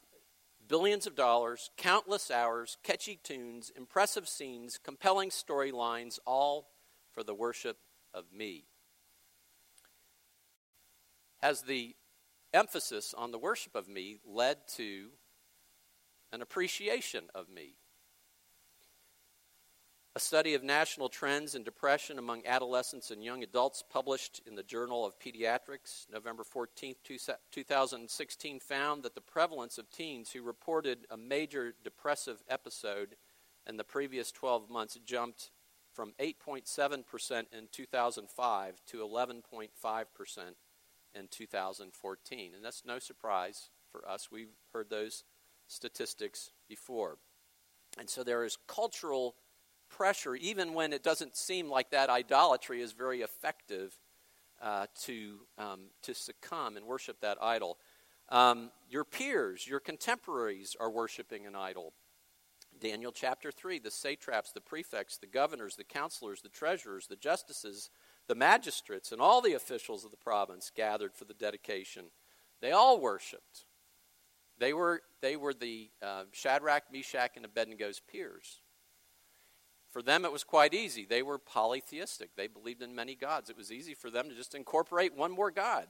billions 0.69 1.07
of 1.07 1.15
dollars, 1.15 1.71
countless 1.77 2.31
hours, 2.31 2.77
catchy 2.83 3.19
tunes, 3.23 3.71
impressive 3.77 4.29
scenes, 4.29 4.79
compelling 4.83 5.31
storylines, 5.31 6.19
all 6.27 6.69
for 7.13 7.23
the 7.23 7.35
worship 7.35 7.79
of 8.13 8.25
me. 8.33 8.65
Has 11.39 11.63
the 11.63 11.95
emphasis 12.55 13.15
on 13.17 13.33
the 13.33 13.39
worship 13.39 13.75
of 13.75 13.89
me 13.89 14.19
led 14.25 14.57
to 14.77 15.09
an 16.33 16.41
appreciation 16.41 17.25
of 17.35 17.49
me. 17.49 17.75
A 20.17 20.21
study 20.21 20.55
of 20.55 20.63
national 20.63 21.09
trends 21.09 21.57
in 21.57 21.65
depression 21.65 22.19
among 22.19 22.47
adolescents 22.47 23.11
and 23.11 23.25
young 23.25 23.43
adults, 23.43 23.83
published 23.83 24.41
in 24.47 24.55
the 24.55 24.63
Journal 24.63 25.05
of 25.05 25.19
Pediatrics, 25.19 26.07
November 26.13 26.45
14, 26.45 26.95
2016, 27.51 28.61
found 28.61 29.03
that 29.03 29.17
the 29.17 29.21
prevalence 29.21 29.77
of 29.77 29.91
teens 29.91 30.31
who 30.31 30.43
reported 30.43 31.07
a 31.11 31.17
major 31.17 31.75
depressive 31.83 32.45
episode 32.49 33.17
in 33.67 33.77
the 33.77 33.83
previous 33.83 34.31
12 34.31 34.71
months 34.71 34.97
jumped 35.05 35.51
from 35.93 36.13
8.7% 36.21 37.45
in 37.53 37.69
2005 37.73 38.83
to 38.87 38.99
11.5% 38.99 39.69
in 41.15 41.29
2014. 41.29 42.53
And 42.55 42.65
that's 42.65 42.85
no 42.85 42.99
surprise 42.99 43.71
for 43.91 44.09
us. 44.09 44.29
We've 44.31 44.55
heard 44.73 44.91
those 44.91 45.25
statistics 45.67 46.51
before. 46.69 47.19
And 47.99 48.09
so 48.09 48.25
there 48.25 48.45
is 48.45 48.59
cultural 48.67 49.37
pressure, 49.89 50.35
even 50.35 50.75
when 50.75 50.93
it 50.93 51.03
doesn't 51.03 51.37
seem 51.37 51.69
like 51.69 51.91
that 51.91 52.11
idolatry 52.11 52.81
is 52.81 52.93
very 52.93 53.23
effective, 53.23 53.97
uh, 54.61 54.87
to, 55.03 55.41
um, 55.59 55.91
to 56.03 56.15
succumb 56.15 56.77
and 56.77 56.87
worship 56.87 57.21
that 57.21 57.39
idol. 57.43 57.79
Um, 58.31 58.71
your 58.89 59.05
peers, 59.05 59.67
your 59.67 59.81
contemporaries 59.81 60.77
are 60.79 60.91
worshiping 60.91 61.47
an 61.47 61.55
idol. 61.55 61.93
Daniel 62.81 63.13
chapter 63.13 63.53
3 63.53 63.79
the 63.79 63.91
satraps, 63.91 64.53
the 64.53 64.61
prefects, 64.61 65.19
the 65.19 65.27
governors, 65.27 65.77
the 65.77 65.85
counselors, 65.85 66.43
the 66.43 66.49
treasurers, 66.49 67.07
the 67.07 67.17
justices, 67.17 67.91
the 68.27 68.35
magistrates, 68.35 69.13
and 69.13 69.21
all 69.21 69.41
the 69.41 69.55
officials 69.55 70.05
of 70.05 70.11
the 70.11 70.17
province 70.17 70.71
gathered 70.75 71.15
for 71.15 71.25
the 71.25 71.35
dedication. 71.35 72.07
They 72.61 72.73
all 72.73 73.01
worshiped. 73.01 73.67
They 74.59 74.73
were, 74.73 75.03
they 75.21 75.37
were 75.37 75.53
the 75.53 75.91
uh, 76.03 76.25
Shadrach, 76.33 76.85
Meshach, 76.93 77.33
and 77.37 77.45
Abednego's 77.45 78.01
peers. 78.01 78.61
For 79.91 80.03
them, 80.03 80.25
it 80.25 80.33
was 80.33 80.45
quite 80.45 80.75
easy. 80.75 81.05
They 81.05 81.23
were 81.23 81.39
polytheistic, 81.39 82.31
they 82.37 82.47
believed 82.47 82.83
in 82.83 82.95
many 82.95 83.15
gods. 83.15 83.51
It 83.51 83.57
was 83.57 83.71
easy 83.71 83.95
for 83.95 84.11
them 84.11 84.29
to 84.29 84.35
just 84.35 84.55
incorporate 84.55 85.15
one 85.15 85.33
more 85.33 85.51
God. 85.51 85.87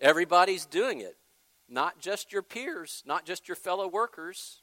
Everybody's 0.00 0.66
doing 0.66 1.00
it, 1.00 1.16
not 1.68 2.00
just 2.00 2.32
your 2.32 2.42
peers, 2.42 3.02
not 3.06 3.24
just 3.24 3.48
your 3.48 3.56
fellow 3.56 3.88
workers, 3.88 4.62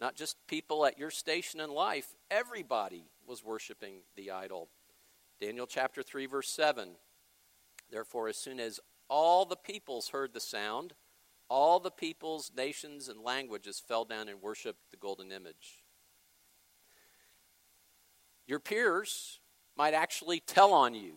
not 0.00 0.14
just 0.16 0.36
people 0.46 0.84
at 0.86 0.98
your 0.98 1.10
station 1.10 1.60
in 1.60 1.70
life. 1.70 2.14
Everybody 2.30 3.04
was 3.26 3.44
worshiping 3.44 4.02
the 4.16 4.30
idol. 4.30 4.68
Daniel 5.40 5.66
chapter 5.66 6.02
3, 6.02 6.26
verse 6.26 6.48
7. 6.48 6.90
Therefore, 7.90 8.28
as 8.28 8.36
soon 8.36 8.60
as 8.60 8.80
all 9.08 9.44
the 9.44 9.56
peoples 9.56 10.08
heard 10.08 10.32
the 10.32 10.40
sound, 10.40 10.94
all 11.48 11.80
the 11.80 11.90
peoples, 11.90 12.50
nations, 12.56 13.08
and 13.08 13.20
languages 13.20 13.82
fell 13.86 14.04
down 14.04 14.28
and 14.28 14.40
worshiped 14.40 14.90
the 14.90 14.96
golden 14.96 15.30
image. 15.30 15.82
Your 18.46 18.60
peers 18.60 19.40
might 19.76 19.94
actually 19.94 20.40
tell 20.40 20.72
on 20.72 20.94
you 20.94 21.14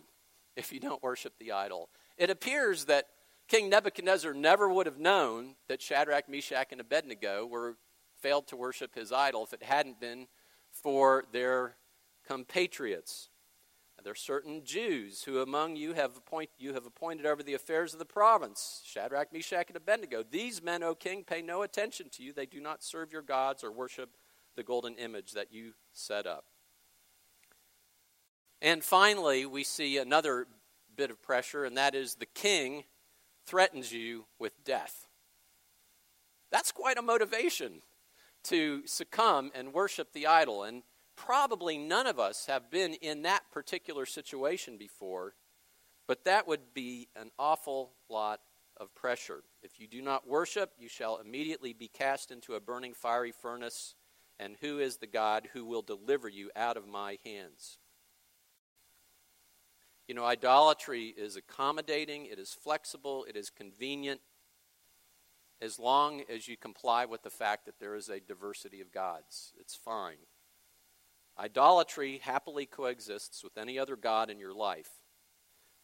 if 0.56 0.72
you 0.72 0.80
don't 0.80 1.02
worship 1.02 1.34
the 1.38 1.52
idol. 1.52 1.88
It 2.16 2.30
appears 2.30 2.86
that 2.86 3.06
King 3.48 3.70
Nebuchadnezzar 3.70 4.34
never 4.34 4.68
would 4.68 4.86
have 4.86 4.98
known 4.98 5.54
that 5.68 5.80
Shadrach, 5.80 6.28
Meshach, 6.28 6.68
and 6.72 6.80
Abednego 6.80 7.46
were 7.46 7.76
failed 8.20 8.46
to 8.48 8.56
worship 8.56 8.94
his 8.94 9.12
idol 9.12 9.44
if 9.44 9.52
it 9.52 9.62
hadn't 9.62 10.00
been 10.00 10.26
for 10.70 11.24
their 11.32 11.76
compatriots. 12.26 13.28
There 14.02 14.12
are 14.12 14.14
certain 14.14 14.62
Jews 14.64 15.24
who 15.24 15.40
among 15.40 15.74
you 15.74 15.94
have, 15.94 16.16
appoint, 16.16 16.50
you 16.58 16.74
have 16.74 16.86
appointed 16.86 17.26
over 17.26 17.42
the 17.42 17.54
affairs 17.54 17.92
of 17.92 17.98
the 17.98 18.04
province 18.04 18.82
Shadrach, 18.84 19.32
Meshach, 19.32 19.66
and 19.66 19.76
Abednego. 19.76 20.22
These 20.22 20.62
men, 20.62 20.84
O 20.84 20.94
king, 20.94 21.24
pay 21.24 21.42
no 21.42 21.62
attention 21.62 22.08
to 22.10 22.22
you. 22.22 22.32
They 22.32 22.46
do 22.46 22.60
not 22.60 22.84
serve 22.84 23.12
your 23.12 23.22
gods 23.22 23.64
or 23.64 23.72
worship 23.72 24.10
the 24.54 24.62
golden 24.62 24.94
image 24.94 25.32
that 25.32 25.52
you 25.52 25.72
set 25.92 26.24
up. 26.26 26.44
And 28.62 28.84
finally, 28.84 29.44
we 29.44 29.64
see 29.64 29.98
another 29.98 30.46
bit 30.94 31.10
of 31.10 31.20
pressure, 31.20 31.64
and 31.64 31.76
that 31.76 31.94
is 31.94 32.14
the 32.14 32.26
king 32.26 32.84
threatens 33.44 33.92
you 33.92 34.26
with 34.38 34.64
death. 34.64 35.08
That's 36.52 36.70
quite 36.70 36.96
a 36.96 37.02
motivation 37.02 37.82
to 38.44 38.86
succumb 38.86 39.50
and 39.54 39.72
worship 39.72 40.12
the 40.12 40.26
idol. 40.26 40.62
And 40.62 40.84
probably 41.16 41.78
none 41.78 42.06
of 42.06 42.18
us 42.18 42.46
have 42.46 42.70
been 42.70 42.94
in 42.94 43.22
that 43.22 43.50
particular 43.50 44.06
situation 44.06 44.76
before, 44.76 45.34
but 46.06 46.24
that 46.24 46.46
would 46.46 46.74
be 46.74 47.08
an 47.16 47.30
awful 47.38 47.92
lot 48.08 48.40
of 48.76 48.94
pressure. 48.94 49.42
If 49.62 49.80
you 49.80 49.86
do 49.86 50.02
not 50.02 50.28
worship, 50.28 50.72
you 50.78 50.88
shall 50.88 51.18
immediately 51.18 51.72
be 51.72 51.88
cast 51.88 52.30
into 52.30 52.54
a 52.54 52.60
burning 52.60 52.94
fiery 52.94 53.32
furnace. 53.32 53.94
And 54.38 54.56
who 54.60 54.78
is 54.78 54.98
the 54.98 55.06
God 55.06 55.48
who 55.54 55.64
will 55.64 55.82
deliver 55.82 56.28
you 56.28 56.50
out 56.54 56.76
of 56.76 56.86
my 56.86 57.18
hands? 57.24 57.78
You 60.06 60.14
know, 60.14 60.24
idolatry 60.24 61.14
is 61.16 61.36
accommodating, 61.36 62.26
it 62.26 62.38
is 62.38 62.52
flexible, 62.52 63.24
it 63.28 63.34
is 63.34 63.50
convenient, 63.50 64.20
as 65.60 65.78
long 65.78 66.22
as 66.32 66.46
you 66.46 66.56
comply 66.56 67.06
with 67.06 67.22
the 67.22 67.30
fact 67.30 67.64
that 67.64 67.80
there 67.80 67.96
is 67.96 68.08
a 68.08 68.20
diversity 68.20 68.80
of 68.80 68.92
gods. 68.92 69.52
It's 69.58 69.74
fine. 69.74 70.18
Idolatry 71.38 72.18
happily 72.22 72.64
coexists 72.64 73.44
with 73.44 73.58
any 73.58 73.78
other 73.78 73.96
God 73.96 74.30
in 74.30 74.38
your 74.38 74.54
life, 74.54 74.88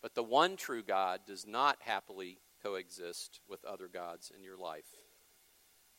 but 0.01 0.15
the 0.15 0.23
one 0.23 0.57
true 0.57 0.83
God 0.83 1.21
does 1.27 1.47
not 1.47 1.77
happily 1.81 2.38
coexist 2.62 3.41
with 3.47 3.65
other 3.65 3.87
gods 3.87 4.33
in 4.35 4.43
your 4.43 4.57
life. 4.57 4.87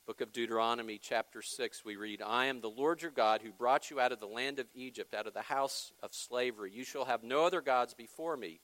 Book 0.08 0.22
of 0.22 0.34
Deuteronomy, 0.34 0.98
chapter 0.98 1.42
6, 1.42 1.86
we 1.86 1.96
read, 1.96 2.22
I 2.22 2.48
am 2.48 2.62
the 2.62 2.70
Lord 2.70 3.04
your 3.04 3.12
God 3.12 3.42
who 3.42 3.52
brought 3.52 3.92
you 3.92 4.00
out 4.00 4.12
of 4.12 4.20
the 4.20 4.26
land 4.26 4.58
of 4.58 4.66
Egypt, 4.74 5.14
out 5.14 5.28
of 5.28 5.34
the 5.34 5.44
house 5.44 5.92
of 6.02 6.16
slavery. 6.16 6.72
You 6.74 6.84
shall 6.84 7.06
have 7.06 7.24
no 7.24 7.46
other 7.46 7.62
gods 7.62 7.94
before 7.94 8.36
me. 8.36 8.60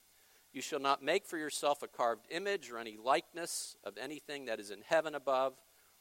You 0.52 0.60
shall 0.60 0.80
not 0.80 1.04
make 1.04 1.24
for 1.24 1.38
yourself 1.38 1.82
a 1.82 1.88
carved 1.88 2.26
image 2.30 2.68
or 2.68 2.78
any 2.78 2.96
likeness 3.02 3.76
of 3.84 3.96
anything 3.96 4.46
that 4.46 4.58
is 4.58 4.70
in 4.70 4.82
heaven 4.84 5.14
above, 5.14 5.54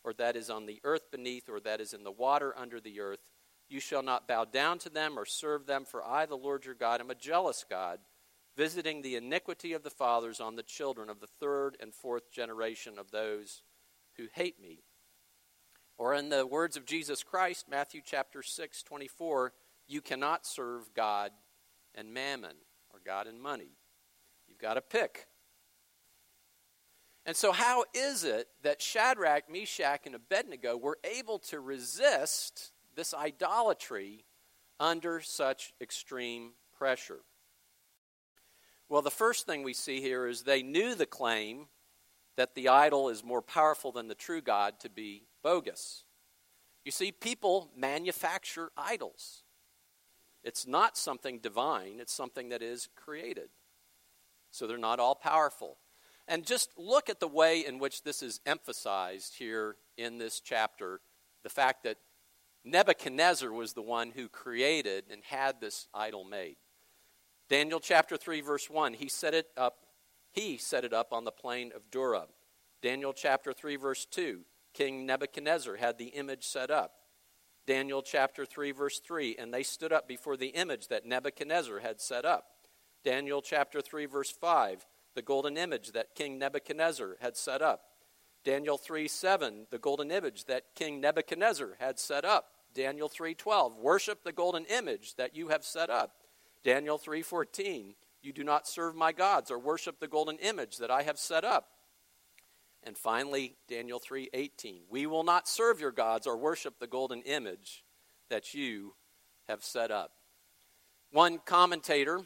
or 0.03 0.13
that 0.13 0.35
is 0.35 0.49
on 0.49 0.65
the 0.65 0.81
earth 0.83 1.11
beneath, 1.11 1.47
or 1.47 1.59
that 1.59 1.79
is 1.79 1.93
in 1.93 2.03
the 2.03 2.11
water 2.11 2.53
under 2.57 2.81
the 2.81 2.99
earth. 2.99 3.19
You 3.69 3.79
shall 3.79 4.03
not 4.03 4.27
bow 4.27 4.45
down 4.45 4.79
to 4.79 4.89
them 4.89 5.17
or 5.17 5.25
serve 5.25 5.65
them, 5.65 5.85
for 5.85 6.03
I, 6.03 6.25
the 6.25 6.35
Lord 6.35 6.65
your 6.65 6.75
God, 6.75 7.01
am 7.01 7.11
a 7.11 7.15
jealous 7.15 7.63
God, 7.69 7.99
visiting 8.57 9.01
the 9.01 9.15
iniquity 9.15 9.73
of 9.73 9.83
the 9.83 9.89
fathers 9.89 10.39
on 10.39 10.55
the 10.55 10.63
children 10.63 11.09
of 11.09 11.19
the 11.19 11.27
third 11.39 11.77
and 11.79 11.93
fourth 11.93 12.31
generation 12.31 12.97
of 12.97 13.11
those 13.11 13.61
who 14.17 14.25
hate 14.33 14.59
me 14.59 14.81
or 15.99 16.13
in 16.13 16.29
the 16.29 16.47
words 16.47 16.77
of 16.77 16.85
Jesus 16.85 17.23
Christ, 17.23 17.65
Matthew 17.69 18.01
chapter 18.03 18.41
6, 18.41 18.83
24, 18.83 19.51
you 19.85 19.99
cannot 19.99 20.47
serve 20.47 20.93
God 20.95 21.31
and 21.93 22.13
mammon, 22.13 22.55
or 22.93 23.01
God 23.05 23.27
and 23.27 23.39
money. 23.39 23.73
You've 24.47 24.59
got 24.59 24.75
to 24.75 24.81
pick. 24.81 25.27
And 27.25 27.35
so, 27.35 27.51
how 27.51 27.83
is 27.93 28.23
it 28.23 28.47
that 28.63 28.81
Shadrach, 28.81 29.51
Meshach, 29.51 30.05
and 30.05 30.15
Abednego 30.15 30.77
were 30.77 30.97
able 31.03 31.37
to 31.39 31.59
resist 31.59 32.71
this 32.99 33.13
idolatry 33.13 34.25
under 34.77 35.21
such 35.21 35.73
extreme 35.79 36.51
pressure? 36.77 37.21
Well, 38.89 39.01
the 39.01 39.09
first 39.09 39.45
thing 39.45 39.63
we 39.63 39.73
see 39.73 40.01
here 40.01 40.27
is 40.27 40.41
they 40.41 40.63
knew 40.63 40.95
the 40.95 41.05
claim 41.05 41.67
that 42.35 42.55
the 42.55 42.67
idol 42.67 43.07
is 43.07 43.23
more 43.23 43.41
powerful 43.41 43.93
than 43.93 44.09
the 44.09 44.15
true 44.15 44.41
God 44.41 44.81
to 44.81 44.89
be 44.89 45.23
bogus. 45.41 46.03
You 46.83 46.91
see, 46.91 47.13
people 47.13 47.71
manufacture 47.73 48.69
idols. 48.75 49.43
It's 50.43 50.67
not 50.67 50.97
something 50.97 51.39
divine, 51.39 52.01
it's 52.01 52.13
something 52.13 52.49
that 52.49 52.61
is 52.61 52.89
created. 52.97 53.47
So 54.51 54.67
they're 54.67 54.77
not 54.77 54.99
all 54.99 55.15
powerful. 55.15 55.77
And 56.27 56.45
just 56.45 56.77
look 56.77 57.09
at 57.09 57.21
the 57.21 57.29
way 57.29 57.65
in 57.65 57.79
which 57.79 58.03
this 58.03 58.21
is 58.21 58.41
emphasized 58.45 59.35
here 59.37 59.77
in 59.95 60.17
this 60.17 60.41
chapter 60.41 60.99
the 61.43 61.49
fact 61.49 61.83
that 61.83 61.95
Nebuchadnezzar 62.63 63.51
was 63.51 63.73
the 63.73 63.81
one 63.81 64.11
who 64.11 64.27
created 64.27 65.05
and 65.11 65.23
had 65.23 65.59
this 65.59 65.87
idol 65.93 66.23
made. 66.23 66.57
Daniel 67.49 67.79
chapter 67.79 68.17
3 68.17 68.41
verse 68.41 68.69
1, 68.69 68.93
he 68.93 69.09
set 69.09 69.33
it 69.33 69.47
up 69.57 69.85
he 70.31 70.57
set 70.57 70.85
it 70.85 70.93
up 70.93 71.11
on 71.11 71.23
the 71.23 71.31
plain 71.31 71.71
of 71.75 71.89
Dura. 71.89 72.27
Daniel 72.83 73.13
chapter 73.13 73.51
3 73.51 73.77
verse 73.77 74.05
2, 74.05 74.41
King 74.73 75.05
Nebuchadnezzar 75.05 75.77
had 75.77 75.97
the 75.97 76.09
image 76.09 76.45
set 76.45 76.69
up. 76.69 76.93
Daniel 77.69 78.01
chapter 78.01 78.47
3, 78.47 78.71
verse 78.71 78.99
3, 78.99 79.35
and 79.37 79.53
they 79.53 79.61
stood 79.61 79.93
up 79.93 80.07
before 80.07 80.35
the 80.35 80.47
image 80.47 80.87
that 80.87 81.05
Nebuchadnezzar 81.05 81.79
had 81.79 82.01
set 82.01 82.25
up. 82.25 82.45
Daniel 83.03 83.43
chapter 83.43 83.79
3, 83.79 84.07
verse 84.07 84.31
5, 84.31 84.87
the 85.13 85.21
golden 85.21 85.55
image 85.55 85.91
that 85.91 86.15
King 86.15 86.39
Nebuchadnezzar 86.39 87.17
had 87.21 87.37
set 87.37 87.61
up. 87.61 87.81
Daniel 88.49 88.79
3, 88.79 89.07
7, 89.07 89.67
the 89.69 89.77
golden 89.77 90.09
image 90.09 90.45
that 90.45 90.73
King 90.73 90.99
Nebuchadnezzar 90.99 91.75
had 91.79 91.99
set 91.99 92.25
up. 92.25 92.55
Daniel 92.73 93.07
3:12 93.07 93.75
worship 93.75 94.23
the 94.23 94.31
golden 94.31 94.65
image 94.65 95.13
that 95.17 95.35
you 95.35 95.49
have 95.49 95.63
set 95.63 95.91
up. 95.91 96.23
Daniel 96.63 96.97
3:14 96.97 97.95
you 98.23 98.33
do 98.33 98.43
not 98.43 98.67
serve 98.67 98.95
my 98.95 99.11
gods 99.11 99.51
or 99.51 99.59
worship 99.59 99.99
the 99.99 100.07
golden 100.07 100.39
image 100.39 100.77
that 100.77 100.89
I 100.89 101.03
have 101.03 101.19
set 101.19 101.45
up. 101.45 101.77
And 102.81 102.97
finally, 102.97 103.55
Daniel 103.67 103.99
3:18. 103.99 104.87
We 104.89 105.05
will 105.05 105.23
not 105.23 105.47
serve 105.47 105.79
your 105.79 105.91
gods 105.91 106.25
or 106.25 106.35
worship 106.35 106.79
the 106.79 106.87
golden 106.87 107.21
image 107.21 107.85
that 108.29 108.55
you 108.55 108.95
have 109.47 109.63
set 109.63 109.91
up. 109.91 110.17
One 111.11 111.37
commentator, 111.37 112.25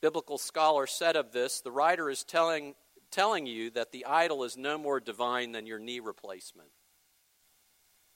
biblical 0.00 0.38
scholar 0.38 0.88
said 0.88 1.14
of 1.14 1.30
this, 1.30 1.60
the 1.60 1.70
writer 1.70 2.10
is 2.10 2.24
telling 2.24 2.74
telling 3.12 3.46
you 3.46 3.70
that 3.70 3.92
the 3.92 4.04
idol 4.06 4.42
is 4.42 4.56
no 4.56 4.76
more 4.76 4.98
divine 4.98 5.52
than 5.52 5.66
your 5.66 5.78
knee 5.78 6.00
replacement. 6.00 6.70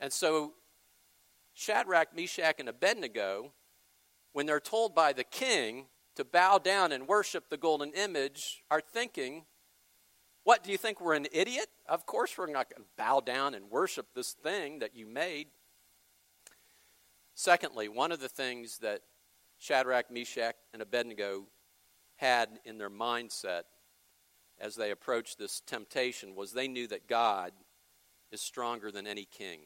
And 0.01 0.13
so 0.13 0.55
Shadrach, 1.55 2.17
Meshach, 2.17 2.57
and 2.59 2.69
Abednego, 2.69 3.53
when 4.33 4.47
they're 4.47 4.59
told 4.59 4.95
by 4.95 5.13
the 5.13 5.25
king 5.25 5.87
to 6.17 6.25
bow 6.25 6.59
down 6.59 6.93
and 6.93 7.07
worship 7.07 7.49
the 7.49 7.57
golden 7.57 7.93
image, 7.93 8.65
are 8.71 8.81
thinking 8.81 9.45
what, 10.47 10.63
do 10.63 10.71
you 10.71 10.79
think 10.79 11.01
we're 11.01 11.15
an 11.15 11.27
idiot? 11.33 11.67
Of 11.89 12.07
course, 12.07 12.39
we're 12.39 12.47
not 12.47 12.71
going 12.71 12.85
to 12.85 12.89
bow 12.97 13.19
down 13.19 13.53
and 13.53 13.69
worship 13.69 14.07
this 14.15 14.33
thing 14.33 14.79
that 14.79 14.95
you 14.95 15.05
made. 15.05 15.49
Secondly, 17.35 17.89
one 17.89 18.13
of 18.13 18.21
the 18.21 18.29
things 18.29 18.79
that 18.79 19.01
Shadrach, 19.59 20.09
Meshach, 20.09 20.55
and 20.73 20.81
Abednego 20.81 21.47
had 22.15 22.49
in 22.65 22.79
their 22.79 22.89
mindset 22.89 23.63
as 24.59 24.77
they 24.77 24.91
approached 24.91 25.39
this 25.39 25.61
temptation 25.61 26.35
was 26.35 26.53
they 26.53 26.69
knew 26.69 26.87
that 26.89 27.09
God 27.09 27.53
is 28.31 28.41
stronger 28.41 28.91
than 28.91 29.07
any 29.07 29.25
king. 29.25 29.61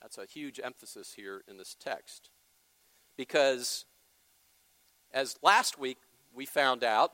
That's 0.00 0.18
a 0.18 0.26
huge 0.26 0.60
emphasis 0.62 1.14
here 1.16 1.42
in 1.48 1.56
this 1.56 1.76
text. 1.78 2.30
Because, 3.16 3.86
as 5.12 5.36
last 5.42 5.78
week 5.78 5.98
we 6.34 6.46
found 6.46 6.84
out, 6.84 7.12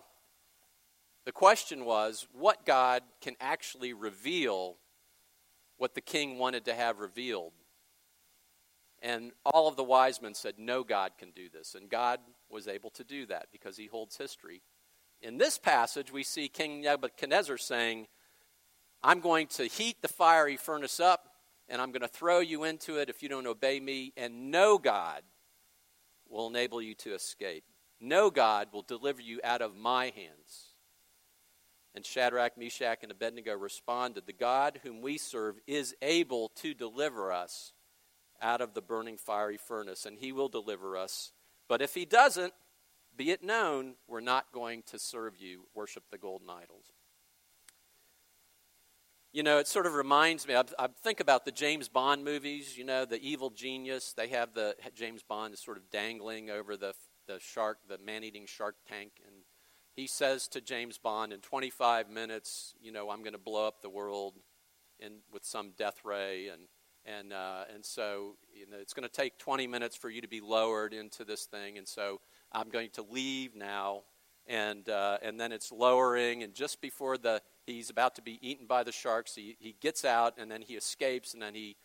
the 1.24 1.32
question 1.32 1.84
was 1.84 2.26
what 2.32 2.66
God 2.66 3.02
can 3.20 3.36
actually 3.40 3.92
reveal 3.92 4.76
what 5.76 5.94
the 5.94 6.00
king 6.00 6.38
wanted 6.38 6.64
to 6.64 6.74
have 6.74 6.98
revealed. 6.98 7.52
And 9.00 9.32
all 9.44 9.68
of 9.68 9.76
the 9.76 9.84
wise 9.84 10.20
men 10.22 10.34
said, 10.34 10.54
No, 10.58 10.84
God 10.84 11.12
can 11.18 11.30
do 11.30 11.48
this. 11.48 11.74
And 11.74 11.88
God 11.88 12.20
was 12.48 12.68
able 12.68 12.90
to 12.90 13.04
do 13.04 13.26
that 13.26 13.46
because 13.52 13.76
he 13.76 13.86
holds 13.86 14.16
history. 14.16 14.62
In 15.22 15.38
this 15.38 15.56
passage, 15.56 16.12
we 16.12 16.24
see 16.24 16.48
King 16.48 16.82
Nebuchadnezzar 16.82 17.56
saying, 17.56 18.08
I'm 19.04 19.20
going 19.20 19.46
to 19.48 19.64
heat 19.64 20.02
the 20.02 20.08
fiery 20.08 20.56
furnace 20.56 20.98
up, 20.98 21.28
and 21.68 21.80
I'm 21.80 21.92
going 21.92 22.02
to 22.02 22.08
throw 22.08 22.40
you 22.40 22.64
into 22.64 22.96
it 22.96 23.08
if 23.08 23.22
you 23.22 23.28
don't 23.28 23.46
obey 23.46 23.78
me, 23.78 24.12
and 24.16 24.50
no 24.50 24.78
God 24.78 25.22
will 26.28 26.48
enable 26.48 26.82
you 26.82 26.94
to 26.96 27.14
escape. 27.14 27.62
No 28.00 28.30
God 28.30 28.68
will 28.72 28.82
deliver 28.82 29.22
you 29.22 29.40
out 29.44 29.62
of 29.62 29.76
my 29.76 30.06
hands. 30.06 30.72
And 31.94 32.04
Shadrach, 32.04 32.58
Meshach, 32.58 32.98
and 33.02 33.12
Abednego 33.12 33.54
responded, 33.54 34.26
The 34.26 34.32
God 34.32 34.80
whom 34.82 35.02
we 35.02 35.18
serve 35.18 35.56
is 35.68 35.94
able 36.02 36.48
to 36.56 36.74
deliver 36.74 37.30
us 37.30 37.72
out 38.40 38.60
of 38.60 38.74
the 38.74 38.82
burning 38.82 39.18
fiery 39.18 39.56
furnace, 39.56 40.04
and 40.04 40.18
he 40.18 40.32
will 40.32 40.48
deliver 40.48 40.96
us. 40.96 41.32
But 41.68 41.80
if 41.80 41.94
he 41.94 42.04
doesn't, 42.04 42.54
be 43.16 43.30
it 43.30 43.42
known, 43.42 43.94
we're 44.08 44.20
not 44.20 44.52
going 44.52 44.82
to 44.86 44.98
serve 44.98 45.36
you, 45.38 45.66
worship 45.74 46.04
the 46.10 46.18
golden 46.18 46.48
idols. 46.50 46.86
You 49.32 49.42
know, 49.42 49.58
it 49.58 49.66
sort 49.66 49.86
of 49.86 49.94
reminds 49.94 50.46
me, 50.46 50.54
I, 50.54 50.64
I, 50.78 50.88
think 51.02 51.20
about 51.20 51.46
the 51.46 51.52
James 51.52 51.88
Bond 51.88 52.22
movies, 52.22 52.76
you 52.76 52.84
know, 52.84 53.06
the 53.06 53.20
evil 53.22 53.48
genius. 53.48 54.12
They 54.14 54.28
have 54.28 54.52
the 54.52 54.76
James 54.94 55.22
Bond 55.22 55.54
is 55.54 55.60
sort 55.60 55.78
of 55.78 55.90
dangling 55.90 56.50
over 56.50 56.76
the, 56.76 56.92
the 57.26 57.40
shark, 57.40 57.78
the 57.88 57.96
man 57.96 58.24
eating 58.24 58.44
shark 58.44 58.76
tank. 58.86 59.12
And 59.26 59.36
he 59.96 60.06
says 60.06 60.48
to 60.48 60.60
James 60.60 60.98
Bond, 60.98 61.32
in 61.32 61.40
25 61.40 62.10
minutes, 62.10 62.74
you 62.78 62.92
know, 62.92 63.08
I'm 63.08 63.20
going 63.20 63.32
to 63.32 63.38
blow 63.38 63.66
up 63.66 63.80
the 63.80 63.88
world 63.88 64.34
in, 64.98 65.20
with 65.32 65.44
some 65.46 65.72
death 65.78 66.04
ray. 66.04 66.48
And, 66.48 66.62
and, 67.06 67.32
uh, 67.32 67.64
and 67.74 67.82
so, 67.84 68.36
you 68.54 68.68
know, 68.68 68.76
it's 68.80 68.92
going 68.92 69.08
to 69.08 69.14
take 69.14 69.38
20 69.38 69.66
minutes 69.66 69.96
for 69.96 70.10
you 70.10 70.20
to 70.20 70.28
be 70.28 70.42
lowered 70.42 70.92
into 70.92 71.24
this 71.24 71.46
thing. 71.46 71.78
And 71.78 71.88
so 71.88 72.20
I'm 72.54 72.68
going 72.68 72.90
to 72.94 73.02
leave 73.02 73.54
now. 73.54 74.02
And, 74.46 74.88
uh, 74.88 75.18
and 75.22 75.38
then 75.38 75.52
it's 75.52 75.70
lowering. 75.70 76.42
And 76.42 76.54
just 76.54 76.80
before 76.80 77.16
the 77.16 77.42
he's 77.66 77.90
about 77.90 78.16
to 78.16 78.22
be 78.22 78.38
eaten 78.46 78.66
by 78.66 78.82
the 78.82 78.92
sharks. 78.92 79.34
He, 79.34 79.56
he 79.58 79.76
gets 79.80 80.04
out 80.04 80.34
and 80.38 80.50
then 80.50 80.62
he 80.62 80.74
escapes 80.74 81.34
and 81.34 81.42
then 81.42 81.54
he 81.54 81.76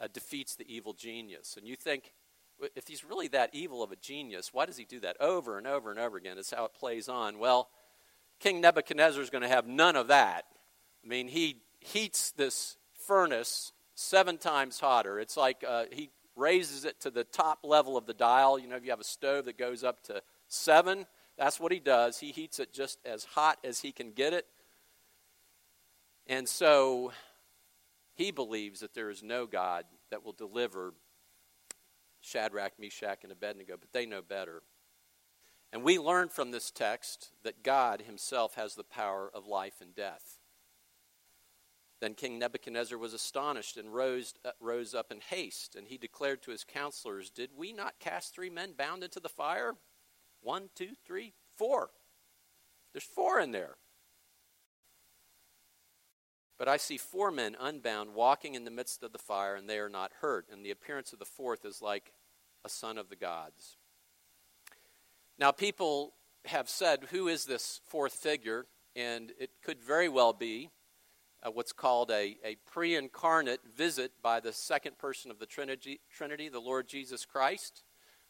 uh, 0.00 0.08
defeats 0.12 0.56
the 0.56 0.66
evil 0.72 0.92
genius. 0.92 1.56
And 1.56 1.66
you 1.66 1.76
think, 1.76 2.12
if 2.76 2.86
he's 2.86 3.04
really 3.04 3.28
that 3.28 3.50
evil 3.52 3.82
of 3.82 3.92
a 3.92 3.96
genius, 3.96 4.50
why 4.52 4.66
does 4.66 4.76
he 4.76 4.84
do 4.84 5.00
that 5.00 5.20
over 5.20 5.58
and 5.58 5.66
over 5.66 5.90
and 5.90 5.98
over 5.98 6.16
again? 6.16 6.38
It's 6.38 6.52
how 6.52 6.64
it 6.64 6.74
plays 6.74 7.08
on. 7.08 7.38
Well, 7.38 7.68
King 8.40 8.60
Nebuchadnezzar 8.60 9.22
is 9.22 9.30
going 9.30 9.42
to 9.42 9.48
have 9.48 9.66
none 9.66 9.96
of 9.96 10.08
that. 10.08 10.44
I 11.04 11.08
mean, 11.08 11.28
he 11.28 11.62
heats 11.80 12.30
this 12.32 12.76
furnace 13.06 13.72
seven 13.94 14.38
times 14.38 14.80
hotter. 14.80 15.18
It's 15.18 15.36
like 15.36 15.64
uh, 15.66 15.84
he 15.90 16.10
raises 16.36 16.84
it 16.84 17.00
to 17.00 17.10
the 17.10 17.24
top 17.24 17.60
level 17.62 17.96
of 17.96 18.06
the 18.06 18.14
dial. 18.14 18.58
You 18.58 18.68
know, 18.68 18.76
if 18.76 18.84
you 18.84 18.90
have 18.90 19.00
a 19.00 19.04
stove 19.04 19.44
that 19.46 19.58
goes 19.58 19.84
up 19.84 20.02
to 20.04 20.22
seven, 20.48 21.06
that's 21.36 21.60
what 21.60 21.72
he 21.72 21.80
does. 21.80 22.18
He 22.18 22.32
heats 22.32 22.58
it 22.58 22.72
just 22.72 22.98
as 23.04 23.24
hot 23.24 23.58
as 23.64 23.80
he 23.80 23.92
can 23.92 24.12
get 24.12 24.32
it. 24.32 24.46
And 26.26 26.48
so 26.48 27.12
he 28.14 28.30
believes 28.30 28.80
that 28.80 28.94
there 28.94 29.10
is 29.10 29.22
no 29.22 29.46
God 29.46 29.84
that 30.10 30.24
will 30.24 30.32
deliver 30.32 30.94
Shadrach, 32.20 32.72
Meshach, 32.78 33.20
and 33.22 33.32
Abednego, 33.32 33.76
but 33.78 33.92
they 33.92 34.06
know 34.06 34.22
better. 34.22 34.62
And 35.72 35.82
we 35.82 35.98
learn 35.98 36.28
from 36.28 36.50
this 36.50 36.70
text 36.70 37.30
that 37.42 37.64
God 37.64 38.02
himself 38.02 38.54
has 38.54 38.74
the 38.74 38.84
power 38.84 39.30
of 39.32 39.46
life 39.46 39.80
and 39.80 39.94
death. 39.94 40.38
Then 42.02 42.14
King 42.14 42.40
Nebuchadnezzar 42.40 42.98
was 42.98 43.14
astonished 43.14 43.76
and 43.76 43.94
rose, 43.94 44.34
uh, 44.44 44.50
rose 44.58 44.92
up 44.92 45.12
in 45.12 45.20
haste, 45.20 45.76
and 45.76 45.86
he 45.86 45.96
declared 45.96 46.42
to 46.42 46.50
his 46.50 46.64
counselors, 46.64 47.30
Did 47.30 47.50
we 47.56 47.72
not 47.72 48.00
cast 48.00 48.34
three 48.34 48.50
men 48.50 48.72
bound 48.76 49.04
into 49.04 49.20
the 49.20 49.28
fire? 49.28 49.76
One, 50.40 50.70
two, 50.74 50.96
three, 51.06 51.32
four. 51.56 51.90
There's 52.92 53.04
four 53.04 53.38
in 53.38 53.52
there. 53.52 53.76
But 56.58 56.66
I 56.66 56.76
see 56.76 56.96
four 56.96 57.30
men 57.30 57.56
unbound 57.60 58.14
walking 58.14 58.56
in 58.56 58.64
the 58.64 58.72
midst 58.72 59.04
of 59.04 59.12
the 59.12 59.18
fire, 59.18 59.54
and 59.54 59.70
they 59.70 59.78
are 59.78 59.88
not 59.88 60.10
hurt. 60.22 60.46
And 60.50 60.66
the 60.66 60.72
appearance 60.72 61.12
of 61.12 61.20
the 61.20 61.24
fourth 61.24 61.64
is 61.64 61.80
like 61.80 62.12
a 62.64 62.68
son 62.68 62.98
of 62.98 63.10
the 63.10 63.16
gods. 63.16 63.76
Now, 65.38 65.52
people 65.52 66.14
have 66.46 66.68
said, 66.68 67.04
Who 67.12 67.28
is 67.28 67.44
this 67.44 67.80
fourth 67.86 68.14
figure? 68.14 68.66
And 68.96 69.32
it 69.38 69.50
could 69.62 69.80
very 69.80 70.08
well 70.08 70.32
be 70.32 70.70
uh, 71.42 71.50
what's 71.50 71.72
called 71.72 72.10
a, 72.10 72.36
a 72.44 72.56
pre 72.66 72.94
incarnate 72.94 73.60
visit 73.76 74.12
by 74.22 74.40
the 74.40 74.52
second 74.52 74.98
person 74.98 75.30
of 75.30 75.38
the 75.38 75.46
Trinity, 75.46 76.00
Trinity 76.10 76.48
the 76.48 76.60
Lord 76.60 76.88
Jesus 76.88 77.24
Christ, 77.24 77.82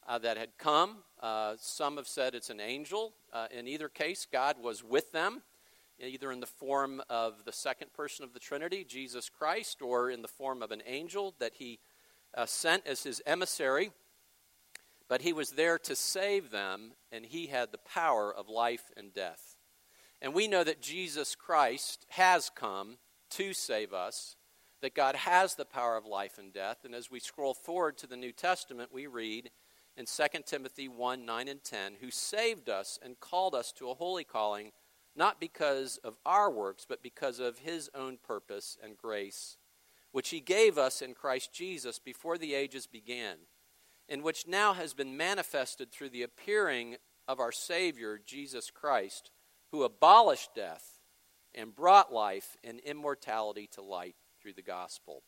uh, 0.08 0.18
that 0.18 0.36
had 0.36 0.58
come. 0.58 0.98
Uh, 1.20 1.54
some 1.58 1.96
have 1.96 2.08
said 2.08 2.34
it's 2.34 2.50
an 2.50 2.60
angel. 2.60 3.14
Uh, 3.32 3.46
in 3.50 3.68
either 3.68 3.88
case, 3.88 4.26
God 4.30 4.56
was 4.62 4.82
with 4.82 5.12
them 5.12 5.42
either 6.00 6.32
in 6.32 6.40
the 6.40 6.46
form 6.46 7.02
of 7.08 7.44
the 7.44 7.52
second 7.52 7.92
person 7.92 8.24
of 8.24 8.32
the 8.32 8.40
Trinity, 8.40 8.84
Jesus 8.84 9.28
Christ, 9.28 9.82
or 9.82 10.10
in 10.10 10.22
the 10.22 10.28
form 10.28 10.62
of 10.62 10.70
an 10.70 10.82
angel 10.86 11.34
that 11.38 11.52
he 11.54 11.78
uh, 12.36 12.46
sent 12.46 12.86
as 12.86 13.02
his 13.02 13.22
emissary. 13.26 13.92
But 15.08 15.22
he 15.22 15.32
was 15.32 15.50
there 15.50 15.78
to 15.80 15.94
save 15.94 16.50
them, 16.50 16.92
and 17.10 17.24
he 17.24 17.46
had 17.46 17.70
the 17.70 17.78
power 17.78 18.34
of 18.34 18.48
life 18.48 18.90
and 18.96 19.12
death. 19.12 19.51
And 20.22 20.32
we 20.32 20.46
know 20.46 20.62
that 20.62 20.80
Jesus 20.80 21.34
Christ 21.34 22.06
has 22.10 22.48
come 22.48 22.98
to 23.30 23.52
save 23.52 23.92
us, 23.92 24.36
that 24.80 24.94
God 24.94 25.16
has 25.16 25.56
the 25.56 25.64
power 25.64 25.96
of 25.96 26.06
life 26.06 26.38
and 26.38 26.52
death. 26.52 26.84
And 26.84 26.94
as 26.94 27.10
we 27.10 27.18
scroll 27.18 27.54
forward 27.54 27.98
to 27.98 28.06
the 28.06 28.16
New 28.16 28.30
Testament, 28.30 28.90
we 28.92 29.08
read 29.08 29.50
in 29.96 30.06
2 30.06 30.24
Timothy 30.46 30.86
1 30.86 31.26
9 31.26 31.48
and 31.48 31.64
10, 31.64 31.94
who 32.00 32.12
saved 32.12 32.68
us 32.68 33.00
and 33.02 33.18
called 33.18 33.56
us 33.56 33.72
to 33.72 33.90
a 33.90 33.94
holy 33.94 34.22
calling 34.22 34.70
not 35.16 35.40
because 35.40 35.98
of 35.98 36.16
our 36.24 36.50
works, 36.50 36.86
but 36.88 37.02
because 37.02 37.40
of 37.40 37.58
his 37.58 37.90
own 37.92 38.16
purpose 38.22 38.78
and 38.82 38.96
grace, 38.96 39.58
which 40.12 40.30
he 40.30 40.40
gave 40.40 40.78
us 40.78 41.02
in 41.02 41.14
Christ 41.14 41.52
Jesus 41.52 41.98
before 41.98 42.38
the 42.38 42.54
ages 42.54 42.86
began, 42.86 43.38
and 44.08 44.22
which 44.22 44.46
now 44.46 44.72
has 44.72 44.94
been 44.94 45.16
manifested 45.16 45.90
through 45.90 46.10
the 46.10 46.22
appearing 46.22 46.96
of 47.28 47.40
our 47.40 47.52
Savior, 47.52 48.20
Jesus 48.24 48.70
Christ, 48.70 49.30
who 49.72 49.82
abolished 49.82 50.54
death 50.54 51.00
and 51.54 51.74
brought 51.74 52.12
life 52.12 52.56
and 52.62 52.78
immortality 52.80 53.68
to 53.72 53.82
light 53.82 54.14
through 54.40 54.52
the 54.52 54.62
gospel. 54.62 55.22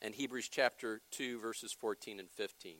And 0.00 0.14
Hebrews 0.14 0.48
chapter 0.48 1.00
2, 1.10 1.40
verses 1.40 1.72
14 1.72 2.20
and 2.20 2.30
15. 2.30 2.76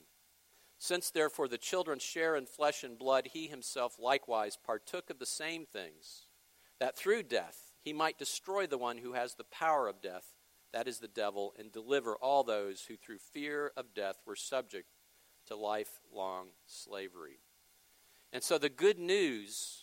Since 0.79 1.11
therefore 1.11 1.49
the 1.49 1.59
children 1.59 1.99
share 1.99 2.37
in 2.37 2.47
flesh 2.47 2.85
and 2.85 2.99
blood, 2.99 3.29
he 3.33 3.47
himself 3.47 3.97
likewise 3.99 4.59
partook 4.63 5.11
of 5.11 5.19
the 5.19 5.27
same 5.27 5.65
things, 5.65 6.27
that 6.81 6.97
through 6.97 7.23
death 7.23 7.73
he 7.83 7.93
might 7.93 8.19
destroy 8.19 8.67
the 8.67 8.79
one 8.79 8.99
who 8.99 9.13
has 9.15 9.35
the 9.35 9.45
power 9.45 9.89
of 9.89 10.03
death, 10.03 10.35
that 10.73 10.89
is 10.89 10.99
the 10.99 11.09
devil, 11.09 11.55
and 11.59 11.73
deliver 11.73 12.17
all 12.17 12.43
those 12.43 12.87
who 12.89 12.97
through 12.97 13.19
fear 13.19 13.73
of 13.77 13.95
death 13.95 14.17
were 14.27 14.37
subject 14.37 14.89
to 15.47 15.57
lifelong 15.57 16.49
slavery. 16.67 17.39
And 18.33 18.43
so 18.43 18.59
the 18.59 18.69
good 18.69 18.99
news 18.99 19.82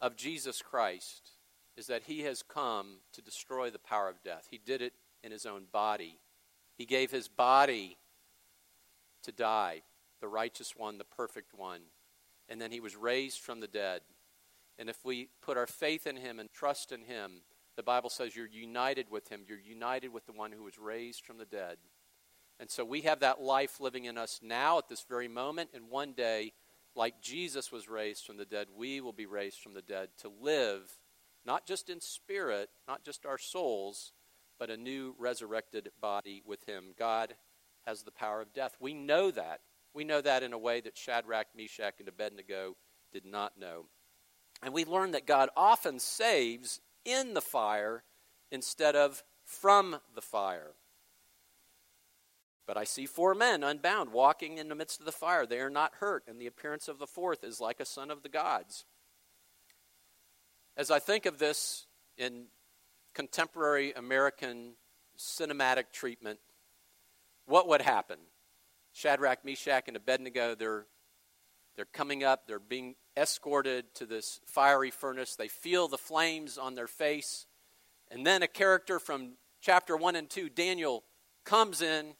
of 0.00 0.16
Jesus 0.16 0.62
Christ 0.62 1.30
is 1.76 1.86
that 1.86 2.04
he 2.04 2.22
has 2.22 2.42
come 2.42 2.98
to 3.12 3.22
destroy 3.22 3.70
the 3.70 3.78
power 3.78 4.08
of 4.08 4.22
death. 4.22 4.48
He 4.50 4.58
did 4.58 4.82
it 4.82 4.92
in 5.22 5.32
his 5.32 5.46
own 5.46 5.64
body. 5.72 6.18
He 6.76 6.84
gave 6.84 7.10
his 7.10 7.28
body 7.28 7.96
to 9.22 9.32
die, 9.32 9.82
the 10.20 10.28
righteous 10.28 10.74
one, 10.76 10.98
the 10.98 11.04
perfect 11.04 11.52
one. 11.54 11.80
And 12.48 12.60
then 12.60 12.70
he 12.70 12.80
was 12.80 12.96
raised 12.96 13.40
from 13.40 13.60
the 13.60 13.66
dead. 13.66 14.00
And 14.78 14.88
if 14.88 15.04
we 15.04 15.28
put 15.42 15.56
our 15.56 15.66
faith 15.66 16.06
in 16.06 16.16
him 16.16 16.38
and 16.38 16.52
trust 16.52 16.92
in 16.92 17.02
him, 17.02 17.42
the 17.76 17.82
Bible 17.82 18.10
says 18.10 18.34
you're 18.34 18.46
united 18.46 19.06
with 19.10 19.28
him. 19.28 19.42
You're 19.46 19.58
united 19.58 20.12
with 20.12 20.26
the 20.26 20.32
one 20.32 20.52
who 20.52 20.64
was 20.64 20.78
raised 20.78 21.24
from 21.24 21.38
the 21.38 21.44
dead. 21.44 21.76
And 22.60 22.70
so 22.70 22.84
we 22.84 23.02
have 23.02 23.20
that 23.20 23.40
life 23.40 23.80
living 23.80 24.04
in 24.04 24.18
us 24.18 24.40
now 24.42 24.78
at 24.78 24.88
this 24.88 25.04
very 25.08 25.28
moment. 25.28 25.70
And 25.74 25.90
one 25.90 26.12
day, 26.12 26.52
like 26.98 27.22
Jesus 27.22 27.70
was 27.70 27.88
raised 27.88 28.26
from 28.26 28.36
the 28.36 28.44
dead, 28.44 28.66
we 28.76 29.00
will 29.00 29.12
be 29.12 29.24
raised 29.24 29.60
from 29.60 29.72
the 29.72 29.82
dead 29.82 30.08
to 30.18 30.32
live 30.42 30.98
not 31.46 31.64
just 31.64 31.88
in 31.88 32.00
spirit, 32.00 32.68
not 32.86 33.04
just 33.04 33.24
our 33.24 33.38
souls, 33.38 34.12
but 34.58 34.68
a 34.68 34.76
new 34.76 35.14
resurrected 35.18 35.90
body 36.00 36.42
with 36.44 36.68
him. 36.68 36.92
God 36.98 37.34
has 37.86 38.02
the 38.02 38.10
power 38.10 38.42
of 38.42 38.52
death. 38.52 38.76
We 38.80 38.92
know 38.92 39.30
that. 39.30 39.60
We 39.94 40.04
know 40.04 40.20
that 40.20 40.42
in 40.42 40.52
a 40.52 40.58
way 40.58 40.80
that 40.80 40.98
Shadrach, 40.98 41.46
Meshach, 41.56 41.94
and 42.00 42.08
Abednego 42.08 42.76
did 43.12 43.24
not 43.24 43.58
know. 43.58 43.86
And 44.62 44.74
we 44.74 44.84
learn 44.84 45.12
that 45.12 45.26
God 45.26 45.48
often 45.56 46.00
saves 46.00 46.80
in 47.04 47.32
the 47.32 47.40
fire 47.40 48.02
instead 48.50 48.96
of 48.96 49.22
from 49.44 50.00
the 50.14 50.20
fire. 50.20 50.72
But 52.68 52.76
I 52.76 52.84
see 52.84 53.06
four 53.06 53.34
men 53.34 53.64
unbound 53.64 54.12
walking 54.12 54.58
in 54.58 54.68
the 54.68 54.74
midst 54.74 55.00
of 55.00 55.06
the 55.06 55.10
fire. 55.10 55.46
They 55.46 55.60
are 55.60 55.70
not 55.70 55.94
hurt, 56.00 56.24
and 56.28 56.38
the 56.38 56.46
appearance 56.46 56.86
of 56.86 56.98
the 56.98 57.06
fourth 57.06 57.42
is 57.42 57.62
like 57.62 57.80
a 57.80 57.86
son 57.86 58.10
of 58.10 58.22
the 58.22 58.28
gods. 58.28 58.84
As 60.76 60.90
I 60.90 60.98
think 60.98 61.24
of 61.24 61.38
this 61.38 61.86
in 62.18 62.48
contemporary 63.14 63.94
American 63.94 64.74
cinematic 65.18 65.84
treatment, 65.94 66.40
what 67.46 67.66
would 67.68 67.80
happen? 67.80 68.18
Shadrach, 68.92 69.46
Meshach, 69.46 69.84
and 69.88 69.96
Abednego, 69.96 70.54
they're, 70.54 70.84
they're 71.74 71.86
coming 71.86 72.22
up, 72.22 72.46
they're 72.46 72.58
being 72.58 72.96
escorted 73.16 73.94
to 73.94 74.04
this 74.04 74.40
fiery 74.44 74.90
furnace. 74.90 75.36
They 75.36 75.48
feel 75.48 75.88
the 75.88 75.96
flames 75.96 76.58
on 76.58 76.74
their 76.74 76.86
face. 76.86 77.46
And 78.10 78.26
then 78.26 78.42
a 78.42 78.46
character 78.46 78.98
from 78.98 79.36
chapter 79.62 79.96
1 79.96 80.16
and 80.16 80.28
2, 80.28 80.50
Daniel, 80.50 81.04
comes 81.46 81.80
in 81.80 82.12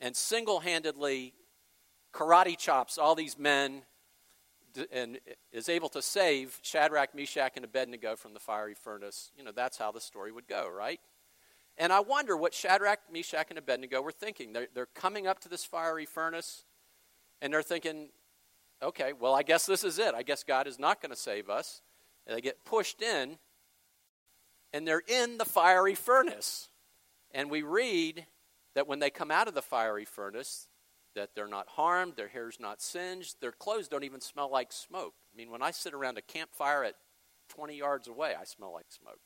and 0.00 0.16
single 0.16 0.60
handedly 0.60 1.34
karate 2.12 2.56
chops 2.56 2.98
all 2.98 3.14
these 3.14 3.38
men 3.38 3.82
and 4.92 5.18
is 5.52 5.68
able 5.68 5.88
to 5.88 6.02
save 6.02 6.58
Shadrach, 6.62 7.14
Meshach, 7.14 7.52
and 7.56 7.64
Abednego 7.64 8.16
from 8.16 8.34
the 8.34 8.40
fiery 8.40 8.74
furnace. 8.74 9.32
You 9.36 9.44
know, 9.44 9.52
that's 9.52 9.76
how 9.76 9.90
the 9.92 10.00
story 10.00 10.32
would 10.32 10.46
go, 10.46 10.68
right? 10.68 11.00
And 11.76 11.92
I 11.92 12.00
wonder 12.00 12.36
what 12.36 12.54
Shadrach, 12.54 13.00
Meshach, 13.12 13.46
and 13.50 13.58
Abednego 13.58 14.00
were 14.00 14.12
thinking. 14.12 14.52
They're, 14.52 14.68
they're 14.74 14.86
coming 14.94 15.26
up 15.26 15.40
to 15.40 15.48
this 15.48 15.64
fiery 15.64 16.06
furnace, 16.06 16.64
and 17.40 17.52
they're 17.52 17.62
thinking, 17.62 18.10
okay, 18.82 19.12
well, 19.18 19.34
I 19.34 19.42
guess 19.42 19.66
this 19.66 19.82
is 19.82 19.98
it. 19.98 20.14
I 20.14 20.22
guess 20.22 20.44
God 20.44 20.66
is 20.66 20.78
not 20.78 21.00
going 21.00 21.10
to 21.10 21.16
save 21.16 21.48
us. 21.48 21.82
And 22.26 22.36
they 22.36 22.40
get 22.40 22.64
pushed 22.64 23.02
in, 23.02 23.38
and 24.72 24.86
they're 24.86 25.02
in 25.06 25.38
the 25.38 25.44
fiery 25.44 25.94
furnace. 25.94 26.68
And 27.32 27.50
we 27.50 27.62
read 27.62 28.26
that 28.74 28.86
when 28.86 28.98
they 28.98 29.10
come 29.10 29.30
out 29.30 29.48
of 29.48 29.54
the 29.54 29.62
fiery 29.62 30.04
furnace, 30.04 30.68
that 31.14 31.30
they're 31.34 31.48
not 31.48 31.68
harmed, 31.68 32.14
their 32.16 32.28
hair's 32.28 32.60
not 32.60 32.80
singed, 32.80 33.36
their 33.40 33.52
clothes 33.52 33.88
don't 33.88 34.04
even 34.04 34.20
smell 34.20 34.50
like 34.50 34.72
smoke. 34.72 35.14
I 35.32 35.36
mean, 35.36 35.50
when 35.50 35.62
I 35.62 35.70
sit 35.70 35.94
around 35.94 36.18
a 36.18 36.22
campfire 36.22 36.84
at 36.84 36.94
20 37.48 37.76
yards 37.76 38.06
away, 38.08 38.34
I 38.40 38.44
smell 38.44 38.72
like 38.72 38.90
smoke. 38.90 39.20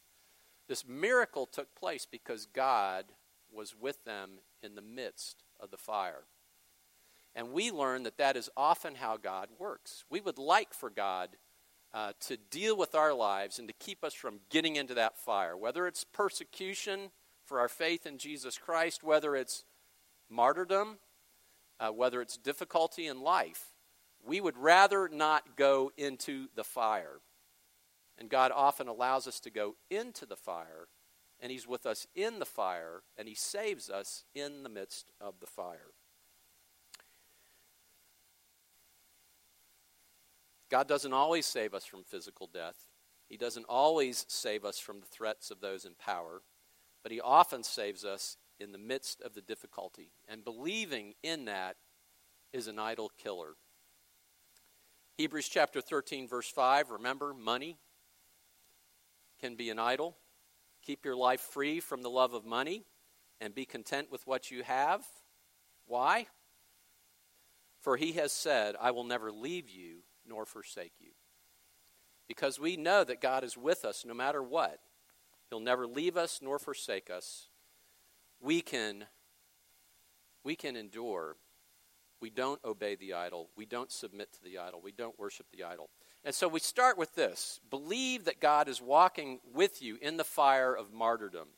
This 0.69 0.87
miracle 0.87 1.47
took 1.47 1.75
place 1.75 2.07
because 2.11 2.47
God 2.47 3.05
was 3.53 3.75
with 3.79 4.05
them 4.05 4.39
in 4.63 4.75
the 4.75 4.83
midst 4.83 5.45
of 5.61 5.71
the 5.71 5.77
fire. 5.77 6.25
And 7.35 7.53
we 7.53 7.71
learn 7.71 8.05
that 8.05 8.19
that 8.19 8.37
is 8.37 8.49
often 8.57 8.95
how 8.95 9.17
God 9.17 9.49
works. 9.59 10.05
We 10.09 10.21
would 10.21 10.39
like 10.39 10.73
for 10.73 10.89
God 10.89 11.31
uh, 11.93 12.13
to 12.21 12.37
deal 12.37 12.77
with 12.77 12.95
our 12.95 13.13
lives 13.13 13.59
and 13.59 13.69
to 13.69 13.75
keep 13.75 14.05
us 14.05 14.15
from 14.15 14.41
getting 14.51 14.77
into 14.77 14.95
that 14.95 15.19
fire, 15.19 15.57
whether 15.57 15.87
it's 15.87 16.05
persecution 16.05 17.11
for 17.45 17.61
our 17.61 17.69
faith 17.69 18.07
in 18.07 18.19
Jesus 18.19 18.59
Christ, 18.59 19.03
whether 19.03 19.37
it's 19.37 19.65
martyrdom, 20.29 20.99
uh, 21.79 21.91
whether 21.91 22.21
it's 22.21 22.37
difficulty 22.37 23.07
in 23.07 23.21
life. 23.21 23.73
We 24.27 24.41
would 24.41 24.57
rather 24.57 25.09
not 25.09 25.57
go 25.57 25.93
into 25.97 26.47
the 26.55 26.65
fire. 26.65 27.21
And 28.19 28.31
God 28.31 28.53
often 28.55 28.89
allows 28.89 29.27
us 29.27 29.41
to 29.41 29.51
go 29.51 29.77
into 29.91 30.25
the 30.25 30.37
fire, 30.37 30.89
and 31.41 31.51
He's 31.51 31.67
with 31.67 31.85
us 31.85 32.07
in 32.15 32.39
the 32.39 32.47
fire, 32.47 33.03
and 33.19 33.29
He 33.29 33.35
saves 33.35 33.91
us 33.91 34.25
in 34.35 34.63
the 34.63 34.69
midst 34.69 35.11
of 35.21 35.35
the 35.41 35.47
fire. 35.47 35.93
God 40.71 40.89
doesn't 40.89 41.13
always 41.13 41.45
save 41.45 41.75
us 41.75 41.85
from 41.85 42.05
physical 42.05 42.49
death. 42.53 42.87
He 43.29 43.37
doesn't 43.37 43.67
always 43.69 44.25
save 44.29 44.65
us 44.65 44.79
from 44.79 45.01
the 45.01 45.07
threats 45.07 45.51
of 45.51 45.61
those 45.61 45.85
in 45.85 45.95
power 45.95 46.43
but 47.05 47.13
he 47.13 47.21
often 47.21 47.63
saves 47.63 48.05
us 48.05 48.39
in 48.59 48.73
the 48.73 48.79
midst 48.79 49.21
of 49.21 49.35
the 49.35 49.43
difficulty. 49.43 50.11
And 50.27 50.43
believing 50.43 51.15
in 51.23 51.45
that 51.45 51.77
is 52.53 52.67
an 52.67 52.79
idol 52.81 53.13
killer. 53.23 53.53
Hebrews 55.19 55.49
chapter 55.49 55.81
13, 55.81 56.27
verse 56.27 56.49
5 56.49 56.91
remember, 56.91 57.35
money 57.35 57.77
can 59.41 59.55
be 59.55 59.71
an 59.71 59.79
idol. 59.79 60.17
Keep 60.83 61.05
your 61.05 61.15
life 61.15 61.41
free 61.41 61.79
from 61.79 62.03
the 62.03 62.11
love 62.11 62.33
of 62.33 62.47
money 62.47 62.85
and 63.41 63.55
be 63.55 63.67
content 63.67 64.11
with 64.11 64.27
what 64.27 64.51
you 64.51 64.63
have. 64.63 65.05
Why? 65.87 66.27
For 67.83 67.99
he 67.99 68.13
has 68.13 68.33
said, 68.33 68.77
I 68.81 68.93
will 68.93 69.05
never 69.05 69.31
leave 69.31 69.69
you 69.69 69.99
nor 70.27 70.47
forsake 70.47 70.95
you. 70.99 71.11
Because 72.27 72.59
we 72.59 72.79
know 72.79 73.05
that 73.05 73.21
God 73.21 73.45
is 73.45 73.59
with 73.59 73.85
us 73.85 74.05
no 74.07 74.15
matter 74.15 74.43
what. 74.43 74.79
He'll 75.51 75.61
never 75.61 75.87
leave 75.87 76.17
us 76.17 76.41
nor 76.43 76.59
forsake 76.59 77.11
us. 77.11 77.49
We 78.41 78.61
can, 78.61 79.07
we 80.43 80.57
can 80.57 80.77
endure. 80.77 81.37
We 82.21 82.31
don't 82.31 82.61
obey 82.65 82.95
the 82.95 83.13
idol. 83.15 83.51
We 83.57 83.67
don't 83.67 83.93
submit 83.93 84.33
to 84.35 84.43
the 84.43 84.59
idol. 84.59 84.81
We 84.83 84.93
don't 84.93 85.19
worship 85.19 85.47
the 85.53 85.65
idol. 85.65 85.91
And 86.25 86.35
so 86.35 86.49
we 86.49 86.61
start 86.61 86.97
with 86.97 87.15
this 87.15 87.61
believe 87.71 88.25
that 88.25 88.41
God 88.41 88.69
is 88.69 88.81
walking 88.81 89.41
with 89.53 89.83
you 89.83 89.99
in 90.01 90.17
the 90.17 90.25
fire 90.25 90.75
of 90.75 90.93
martyrdom, 90.93 91.49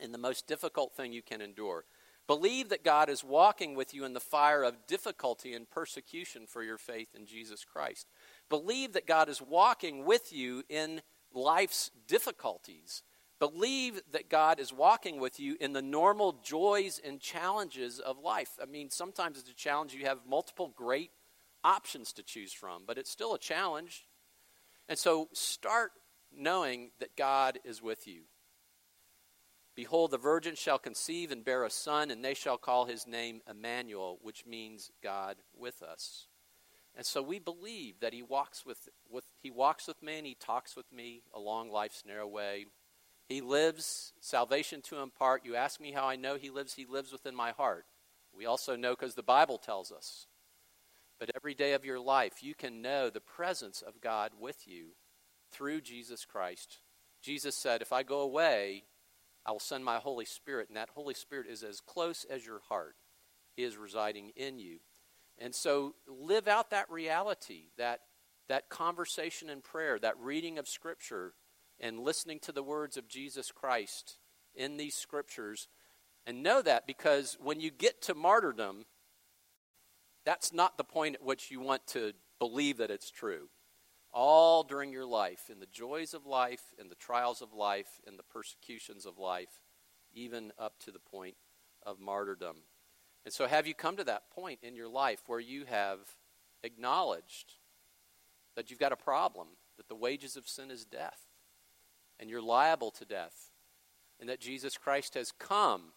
in 0.00 0.12
the 0.12 0.18
most 0.18 0.46
difficult 0.46 0.94
thing 0.96 1.12
you 1.12 1.22
can 1.22 1.40
endure. 1.40 1.84
Believe 2.26 2.70
that 2.70 2.82
God 2.82 3.10
is 3.10 3.22
walking 3.22 3.74
with 3.74 3.92
you 3.92 4.04
in 4.04 4.14
the 4.14 4.20
fire 4.20 4.62
of 4.62 4.86
difficulty 4.86 5.52
and 5.52 5.68
persecution 5.68 6.46
for 6.46 6.62
your 6.62 6.78
faith 6.78 7.08
in 7.14 7.26
Jesus 7.26 7.64
Christ. 7.64 8.08
Believe 8.48 8.94
that 8.94 9.06
God 9.06 9.28
is 9.28 9.42
walking 9.42 10.06
with 10.06 10.32
you 10.32 10.62
in 10.70 11.02
life's 11.34 11.90
difficulties 12.06 13.02
Believe 13.40 14.00
that 14.12 14.30
God 14.30 14.60
is 14.60 14.72
walking 14.72 15.20
with 15.20 15.40
you 15.40 15.56
in 15.60 15.72
the 15.72 15.82
normal 15.82 16.40
joys 16.42 17.00
and 17.04 17.20
challenges 17.20 17.98
of 17.98 18.18
life. 18.18 18.52
I 18.62 18.64
mean, 18.64 18.90
sometimes 18.90 19.38
it's 19.38 19.50
a 19.50 19.54
challenge 19.54 19.92
you 19.92 20.06
have 20.06 20.20
multiple 20.26 20.72
great 20.74 21.10
options 21.62 22.12
to 22.14 22.22
choose 22.22 22.52
from, 22.52 22.84
but 22.86 22.96
it's 22.96 23.10
still 23.10 23.34
a 23.34 23.38
challenge. 23.38 24.06
And 24.88 24.98
so 24.98 25.28
start 25.32 25.92
knowing 26.34 26.90
that 27.00 27.16
God 27.16 27.58
is 27.64 27.82
with 27.82 28.06
you. 28.06 28.22
Behold, 29.74 30.12
the 30.12 30.18
virgin 30.18 30.54
shall 30.54 30.78
conceive 30.78 31.32
and 31.32 31.44
bear 31.44 31.64
a 31.64 31.70
son, 31.70 32.12
and 32.12 32.24
they 32.24 32.34
shall 32.34 32.56
call 32.56 32.84
his 32.84 33.06
name 33.06 33.40
Emmanuel, 33.50 34.20
which 34.22 34.46
means 34.46 34.92
God 35.02 35.36
with 35.54 35.82
us. 35.82 36.28
And 36.96 37.04
so 37.04 37.22
we 37.22 37.38
believe 37.38 38.00
that 38.00 38.12
he 38.12 38.22
walks 38.22 38.64
with, 38.64 38.88
with, 39.10 39.24
he 39.42 39.50
walks 39.50 39.88
with 39.88 40.02
me 40.02 40.18
and 40.18 40.26
he 40.26 40.36
talks 40.38 40.76
with 40.76 40.92
me 40.92 41.22
along 41.34 41.70
life's 41.70 42.04
narrow 42.06 42.26
way. 42.26 42.66
He 43.28 43.40
lives, 43.40 44.12
salvation 44.20 44.82
to 44.82 44.98
impart. 44.98 45.44
You 45.44 45.56
ask 45.56 45.80
me 45.80 45.92
how 45.92 46.06
I 46.06 46.16
know 46.16 46.36
He 46.36 46.50
lives, 46.50 46.74
He 46.74 46.84
lives 46.84 47.10
within 47.10 47.34
my 47.34 47.52
heart. 47.52 47.86
We 48.36 48.46
also 48.46 48.76
know 48.76 48.90
because 48.90 49.14
the 49.14 49.22
Bible 49.22 49.58
tells 49.58 49.90
us. 49.90 50.26
But 51.18 51.30
every 51.34 51.54
day 51.54 51.72
of 51.72 51.84
your 51.84 52.00
life, 52.00 52.42
you 52.42 52.54
can 52.54 52.82
know 52.82 53.08
the 53.08 53.20
presence 53.20 53.80
of 53.80 54.00
God 54.00 54.32
with 54.38 54.66
you 54.66 54.88
through 55.50 55.80
Jesus 55.80 56.24
Christ. 56.24 56.78
Jesus 57.22 57.54
said, 57.54 57.80
If 57.80 57.92
I 57.92 58.02
go 58.02 58.20
away, 58.20 58.84
I 59.46 59.52
will 59.52 59.60
send 59.60 59.84
my 59.84 59.98
Holy 59.98 60.24
Spirit, 60.24 60.68
and 60.68 60.76
that 60.76 60.90
Holy 60.94 61.14
Spirit 61.14 61.46
is 61.48 61.62
as 61.62 61.80
close 61.80 62.26
as 62.28 62.44
your 62.44 62.60
heart. 62.68 62.96
He 63.56 63.62
is 63.62 63.76
residing 63.76 64.32
in 64.36 64.58
you. 64.58 64.80
And 65.38 65.54
so 65.54 65.94
live 66.06 66.46
out 66.46 66.70
that 66.70 66.90
reality, 66.90 67.70
that, 67.76 68.00
that 68.48 68.68
conversation 68.68 69.50
in 69.50 69.60
prayer, 69.60 69.98
that 69.98 70.18
reading 70.18 70.58
of 70.58 70.68
Scripture, 70.68 71.34
and 71.80 72.00
listening 72.00 72.38
to 72.40 72.52
the 72.52 72.62
words 72.62 72.96
of 72.96 73.08
Jesus 73.08 73.50
Christ 73.50 74.18
in 74.54 74.76
these 74.76 74.94
scriptures. 74.94 75.68
And 76.26 76.42
know 76.42 76.62
that 76.62 76.86
because 76.86 77.36
when 77.40 77.60
you 77.60 77.70
get 77.70 78.00
to 78.02 78.14
martyrdom, 78.14 78.86
that's 80.24 80.52
not 80.52 80.78
the 80.78 80.84
point 80.84 81.16
at 81.16 81.24
which 81.24 81.50
you 81.50 81.60
want 81.60 81.86
to 81.88 82.12
believe 82.38 82.78
that 82.78 82.90
it's 82.90 83.10
true. 83.10 83.48
All 84.12 84.62
during 84.62 84.92
your 84.92 85.04
life, 85.04 85.50
in 85.50 85.58
the 85.58 85.66
joys 85.66 86.14
of 86.14 86.24
life, 86.24 86.62
in 86.78 86.88
the 86.88 86.94
trials 86.94 87.42
of 87.42 87.52
life, 87.52 88.00
in 88.06 88.16
the 88.16 88.22
persecutions 88.22 89.06
of 89.06 89.18
life, 89.18 89.60
even 90.12 90.52
up 90.58 90.78
to 90.84 90.92
the 90.92 91.00
point 91.00 91.34
of 91.84 91.98
martyrdom. 91.98 92.58
And 93.24 93.32
so, 93.32 93.46
have 93.46 93.66
you 93.66 93.74
come 93.74 93.96
to 93.96 94.04
that 94.04 94.30
point 94.30 94.60
in 94.62 94.76
your 94.76 94.88
life 94.88 95.22
where 95.26 95.40
you 95.40 95.64
have 95.64 95.98
acknowledged 96.62 97.54
that 98.56 98.70
you've 98.70 98.80
got 98.80 98.92
a 98.92 98.96
problem, 98.96 99.48
that 99.76 99.88
the 99.88 99.94
wages 99.94 100.36
of 100.36 100.46
sin 100.46 100.70
is 100.70 100.84
death? 100.84 101.24
and 102.18 102.30
you're 102.30 102.42
liable 102.42 102.90
to 102.92 103.04
death, 103.04 103.50
and 104.20 104.28
that 104.28 104.40
Jesus 104.40 104.76
Christ 104.76 105.14
has 105.14 105.32
come, 105.32 105.92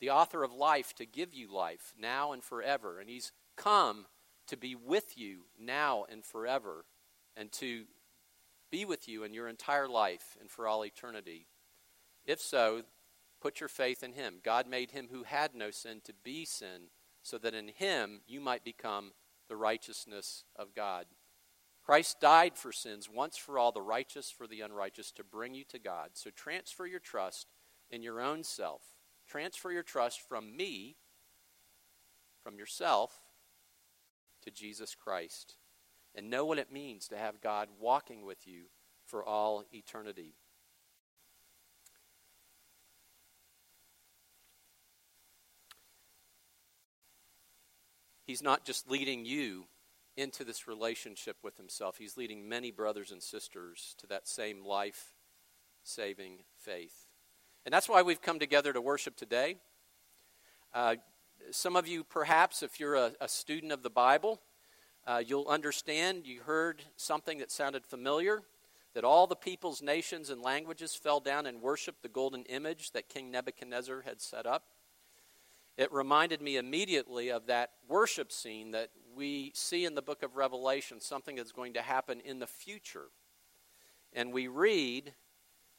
the 0.00 0.10
author 0.10 0.42
of 0.42 0.52
life, 0.52 0.94
to 0.94 1.06
give 1.06 1.34
you 1.34 1.52
life 1.52 1.92
now 1.98 2.32
and 2.32 2.42
forever. 2.42 2.98
And 2.98 3.08
he's 3.08 3.32
come 3.56 4.06
to 4.48 4.56
be 4.56 4.74
with 4.74 5.16
you 5.16 5.42
now 5.58 6.04
and 6.10 6.24
forever, 6.24 6.84
and 7.36 7.52
to 7.52 7.84
be 8.70 8.84
with 8.84 9.08
you 9.08 9.24
in 9.24 9.34
your 9.34 9.48
entire 9.48 9.88
life 9.88 10.36
and 10.40 10.50
for 10.50 10.66
all 10.66 10.84
eternity. 10.84 11.46
If 12.24 12.40
so, 12.40 12.82
put 13.44 13.60
your 13.60 13.68
faith 13.68 14.02
in 14.02 14.14
him. 14.14 14.36
God 14.42 14.66
made 14.66 14.92
him 14.92 15.08
who 15.12 15.24
had 15.24 15.54
no 15.54 15.70
sin 15.70 16.00
to 16.04 16.14
be 16.24 16.46
sin, 16.46 16.88
so 17.22 17.36
that 17.36 17.54
in 17.54 17.68
him 17.68 18.22
you 18.26 18.40
might 18.40 18.64
become 18.64 19.12
the 19.50 19.56
righteousness 19.56 20.44
of 20.56 20.74
God. 20.74 21.04
Christ 21.84 22.22
died 22.22 22.56
for 22.56 22.72
sins 22.72 23.06
once 23.12 23.36
for 23.36 23.58
all, 23.58 23.70
the 23.70 23.82
righteous 23.82 24.30
for 24.30 24.46
the 24.46 24.62
unrighteous, 24.62 25.12
to 25.12 25.22
bring 25.22 25.52
you 25.54 25.64
to 25.64 25.78
God. 25.78 26.12
So 26.14 26.30
transfer 26.30 26.86
your 26.86 27.00
trust 27.00 27.48
in 27.90 28.02
your 28.02 28.18
own 28.18 28.44
self. 28.44 28.80
Transfer 29.28 29.70
your 29.70 29.82
trust 29.82 30.26
from 30.26 30.56
me, 30.56 30.96
from 32.42 32.56
yourself, 32.56 33.12
to 34.40 34.50
Jesus 34.50 34.94
Christ. 34.94 35.56
And 36.14 36.30
know 36.30 36.46
what 36.46 36.58
it 36.58 36.72
means 36.72 37.08
to 37.08 37.18
have 37.18 37.42
God 37.42 37.68
walking 37.78 38.24
with 38.24 38.46
you 38.46 38.68
for 39.04 39.22
all 39.22 39.64
eternity. 39.70 40.36
He's 48.24 48.42
not 48.42 48.64
just 48.64 48.90
leading 48.90 49.24
you 49.24 49.66
into 50.16 50.44
this 50.44 50.66
relationship 50.66 51.36
with 51.42 51.56
Himself, 51.56 51.98
He's 51.98 52.16
leading 52.16 52.48
many 52.48 52.70
brothers 52.70 53.10
and 53.10 53.22
sisters 53.22 53.94
to 53.98 54.06
that 54.08 54.28
same 54.28 54.64
life 54.64 55.12
saving 55.82 56.38
faith. 56.58 57.06
And 57.64 57.72
that's 57.72 57.88
why 57.88 58.02
we've 58.02 58.22
come 58.22 58.38
together 58.38 58.72
to 58.72 58.80
worship 58.80 59.16
today. 59.16 59.56
Uh, 60.72 60.96
some 61.50 61.76
of 61.76 61.86
you, 61.86 62.04
perhaps, 62.04 62.62
if 62.62 62.80
you're 62.80 62.94
a, 62.94 63.12
a 63.20 63.28
student 63.28 63.72
of 63.72 63.82
the 63.82 63.90
Bible, 63.90 64.40
uh, 65.06 65.22
you'll 65.24 65.48
understand 65.48 66.26
you 66.26 66.40
heard 66.42 66.82
something 66.96 67.38
that 67.38 67.50
sounded 67.50 67.84
familiar 67.84 68.42
that 68.94 69.04
all 69.04 69.26
the 69.26 69.36
peoples, 69.36 69.82
nations, 69.82 70.30
and 70.30 70.40
languages 70.40 70.94
fell 70.94 71.20
down 71.20 71.46
and 71.46 71.60
worshiped 71.60 72.02
the 72.02 72.08
golden 72.08 72.44
image 72.44 72.92
that 72.92 73.08
King 73.08 73.30
Nebuchadnezzar 73.30 74.02
had 74.02 74.20
set 74.20 74.46
up 74.46 74.64
it 75.76 75.92
reminded 75.92 76.40
me 76.40 76.56
immediately 76.56 77.30
of 77.30 77.46
that 77.46 77.70
worship 77.88 78.30
scene 78.30 78.70
that 78.72 78.90
we 79.16 79.52
see 79.54 79.84
in 79.84 79.94
the 79.94 80.02
book 80.02 80.22
of 80.22 80.36
Revelation, 80.36 81.00
something 81.00 81.36
that's 81.36 81.52
going 81.52 81.74
to 81.74 81.82
happen 81.82 82.20
in 82.20 82.38
the 82.38 82.46
future. 82.46 83.06
And 84.12 84.32
we 84.32 84.46
read 84.46 85.14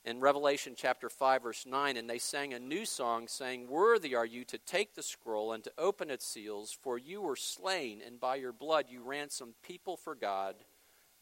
in 0.04 0.20
Revelation 0.20 0.74
chapter 0.76 1.10
5, 1.10 1.44
verse 1.44 1.66
9, 1.66 1.98
and 1.98 2.10
they 2.10 2.20
sang 2.20 2.54
a 2.54 2.60
new 2.60 2.86
song, 2.86 3.28
saying, 3.28 3.68
Worthy 3.68 4.16
are 4.16 4.26
you 4.26 4.44
to 4.46 4.58
take 4.58 4.94
the 4.94 5.04
scroll 5.04 5.54
and 5.54 5.64
to 5.64 5.72
open 5.78 6.12
its 6.12 6.26
seals, 6.26 6.72
for 6.72 6.98
you 6.98 7.22
were 7.22 7.36
slain, 7.36 8.02
and 8.06 8.20
by 8.20 8.36
your 8.36 8.54
blood 8.54 8.86
you 8.90 9.02
ransomed 9.02 9.56
people 9.64 9.98
for 9.98 10.14
God 10.14 10.56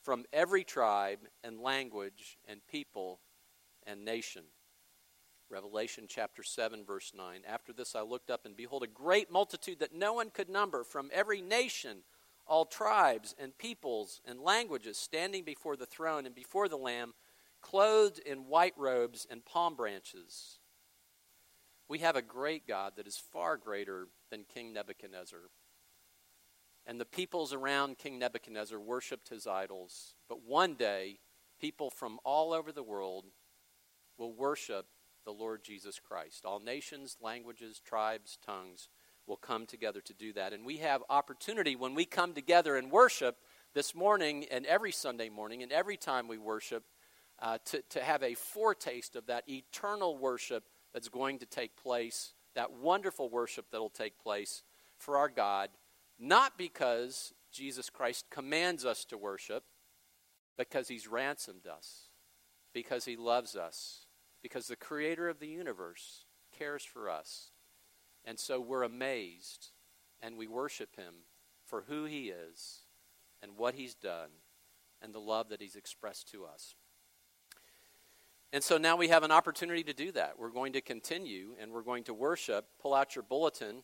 from 0.01 0.25
every 0.33 0.63
tribe 0.63 1.19
and 1.43 1.61
language 1.61 2.37
and 2.47 2.59
people 2.67 3.19
and 3.85 4.03
nation. 4.03 4.43
Revelation 5.53 6.05
chapter 6.09 6.41
7, 6.41 6.83
verse 6.83 7.11
9. 7.15 7.41
After 7.47 7.73
this 7.73 7.95
I 7.95 8.01
looked 8.01 8.31
up, 8.31 8.43
and 8.43 8.57
behold, 8.57 8.81
a 8.81 8.87
great 8.87 9.31
multitude 9.31 9.77
that 9.81 9.93
no 9.93 10.13
one 10.13 10.31
could 10.31 10.49
number 10.49 10.83
from 10.83 11.11
every 11.13 11.41
nation, 11.41 11.99
all 12.47 12.65
tribes 12.65 13.35
and 13.37 13.55
peoples 13.59 14.19
and 14.25 14.39
languages, 14.39 14.97
standing 14.97 15.43
before 15.43 15.75
the 15.75 15.85
throne 15.85 16.25
and 16.25 16.33
before 16.33 16.67
the 16.67 16.75
Lamb, 16.75 17.13
clothed 17.61 18.17
in 18.17 18.47
white 18.47 18.73
robes 18.77 19.27
and 19.29 19.45
palm 19.45 19.75
branches. 19.75 20.57
We 21.87 21.99
have 21.99 22.15
a 22.15 22.23
great 22.23 22.67
God 22.67 22.93
that 22.97 23.05
is 23.05 23.17
far 23.31 23.55
greater 23.55 24.07
than 24.31 24.45
King 24.51 24.73
Nebuchadnezzar. 24.73 25.51
And 26.87 26.99
the 26.99 27.05
peoples 27.05 27.53
around 27.53 27.99
King 27.99 28.17
Nebuchadnezzar 28.17 28.79
worshiped 28.79 29.29
his 29.29 29.45
idols. 29.45 30.15
But 30.27 30.43
one 30.43 30.73
day, 30.73 31.19
people 31.61 31.91
from 31.91 32.17
all 32.25 32.53
over 32.53 32.71
the 32.71 32.81
world 32.81 33.25
will 34.17 34.33
worship 34.33 34.87
the 35.25 35.31
Lord 35.31 35.63
Jesus 35.63 35.99
Christ. 35.99 36.45
All 36.45 36.59
nations, 36.59 37.17
languages, 37.21 37.79
tribes, 37.79 38.37
tongues 38.45 38.89
will 39.27 39.37
come 39.37 39.65
together 39.65 40.01
to 40.01 40.13
do 40.13 40.33
that. 40.33 40.53
And 40.53 40.65
we 40.65 40.77
have 40.77 41.03
opportunity 41.09 41.75
when 41.75 41.95
we 41.95 42.05
come 42.05 42.33
together 42.33 42.75
and 42.75 42.91
worship 42.91 43.37
this 43.73 43.95
morning 43.95 44.45
and 44.51 44.65
every 44.65 44.91
Sunday 44.91 45.29
morning 45.29 45.63
and 45.63 45.71
every 45.71 45.97
time 45.97 46.27
we 46.27 46.37
worship 46.37 46.83
uh, 47.41 47.57
to, 47.65 47.81
to 47.89 48.03
have 48.03 48.21
a 48.21 48.35
foretaste 48.35 49.15
of 49.15 49.25
that 49.27 49.49
eternal 49.49 50.17
worship 50.17 50.65
that's 50.93 51.09
going 51.09 51.39
to 51.39 51.45
take 51.45 51.75
place, 51.75 52.33
that 52.55 52.71
wonderful 52.71 53.29
worship 53.29 53.65
that 53.71 53.79
will 53.79 53.89
take 53.89 54.19
place 54.21 54.63
for 54.97 55.17
our 55.17 55.29
God, 55.29 55.69
not 56.19 56.57
because 56.57 57.33
Jesus 57.51 57.89
Christ 57.89 58.25
commands 58.29 58.85
us 58.85 59.05
to 59.05 59.17
worship, 59.17 59.63
because 60.57 60.87
he's 60.87 61.07
ransomed 61.07 61.65
us, 61.65 62.09
because 62.73 63.05
he 63.05 63.15
loves 63.15 63.55
us, 63.55 64.05
because 64.43 64.67
the 64.67 64.75
creator 64.75 65.27
of 65.29 65.39
the 65.39 65.47
universe 65.47 66.25
cares 66.55 66.83
for 66.83 67.09
us. 67.09 67.49
And 68.25 68.37
so 68.37 68.59
we're 68.59 68.83
amazed 68.83 69.69
and 70.21 70.37
we 70.37 70.47
worship 70.47 70.95
him 70.95 71.13
for 71.65 71.85
who 71.87 72.05
he 72.05 72.29
is 72.29 72.81
and 73.41 73.57
what 73.57 73.73
he's 73.73 73.95
done 73.95 74.29
and 75.01 75.13
the 75.13 75.19
love 75.19 75.49
that 75.49 75.61
he's 75.61 75.75
expressed 75.75 76.29
to 76.31 76.45
us. 76.45 76.75
And 78.51 78.63
so 78.63 78.77
now 78.77 78.95
we 78.95 79.07
have 79.07 79.23
an 79.23 79.31
opportunity 79.31 79.83
to 79.83 79.93
do 79.93 80.11
that. 80.11 80.37
We're 80.37 80.49
going 80.49 80.73
to 80.73 80.81
continue 80.81 81.55
and 81.59 81.71
we're 81.71 81.81
going 81.81 82.03
to 82.03 82.13
worship. 82.13 82.65
Pull 82.79 82.93
out 82.93 83.15
your 83.15 83.23
bulletin. 83.23 83.83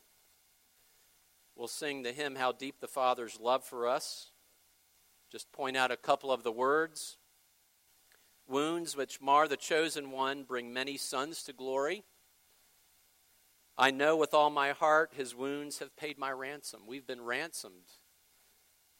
We'll 1.55 1.67
sing 1.67 2.03
the 2.03 2.11
hymn, 2.11 2.35
How 2.35 2.51
Deep 2.51 2.79
the 2.79 2.87
Father's 2.87 3.39
Love 3.39 3.63
for 3.63 3.87
Us. 3.87 4.31
Just 5.31 5.51
point 5.51 5.75
out 5.75 5.91
a 5.91 5.97
couple 5.97 6.31
of 6.31 6.43
the 6.43 6.51
words. 6.51 7.17
Wounds 8.49 8.97
which 8.97 9.21
mar 9.21 9.47
the 9.47 9.55
chosen 9.55 10.09
one 10.09 10.43
bring 10.43 10.73
many 10.73 10.97
sons 10.97 11.43
to 11.43 11.53
glory. 11.53 12.03
I 13.77 13.91
know 13.91 14.17
with 14.17 14.33
all 14.33 14.49
my 14.49 14.71
heart 14.71 15.11
his 15.13 15.35
wounds 15.35 15.79
have 15.79 15.95
paid 15.95 16.17
my 16.17 16.31
ransom. 16.31 16.81
We've 16.87 17.05
been 17.05 17.21
ransomed. 17.21 17.91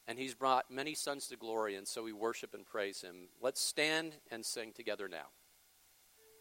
And 0.06 0.18
he's 0.18 0.34
brought 0.34 0.70
many 0.70 0.94
sons 0.94 1.26
to 1.28 1.36
glory, 1.36 1.74
and 1.74 1.86
so 1.86 2.02
we 2.02 2.12
worship 2.12 2.54
and 2.54 2.64
praise 2.64 3.02
him. 3.02 3.28
Let's 3.40 3.60
stand 3.60 4.14
and 4.30 4.46
sing 4.46 4.72
together 4.72 5.08
now. 5.08 5.26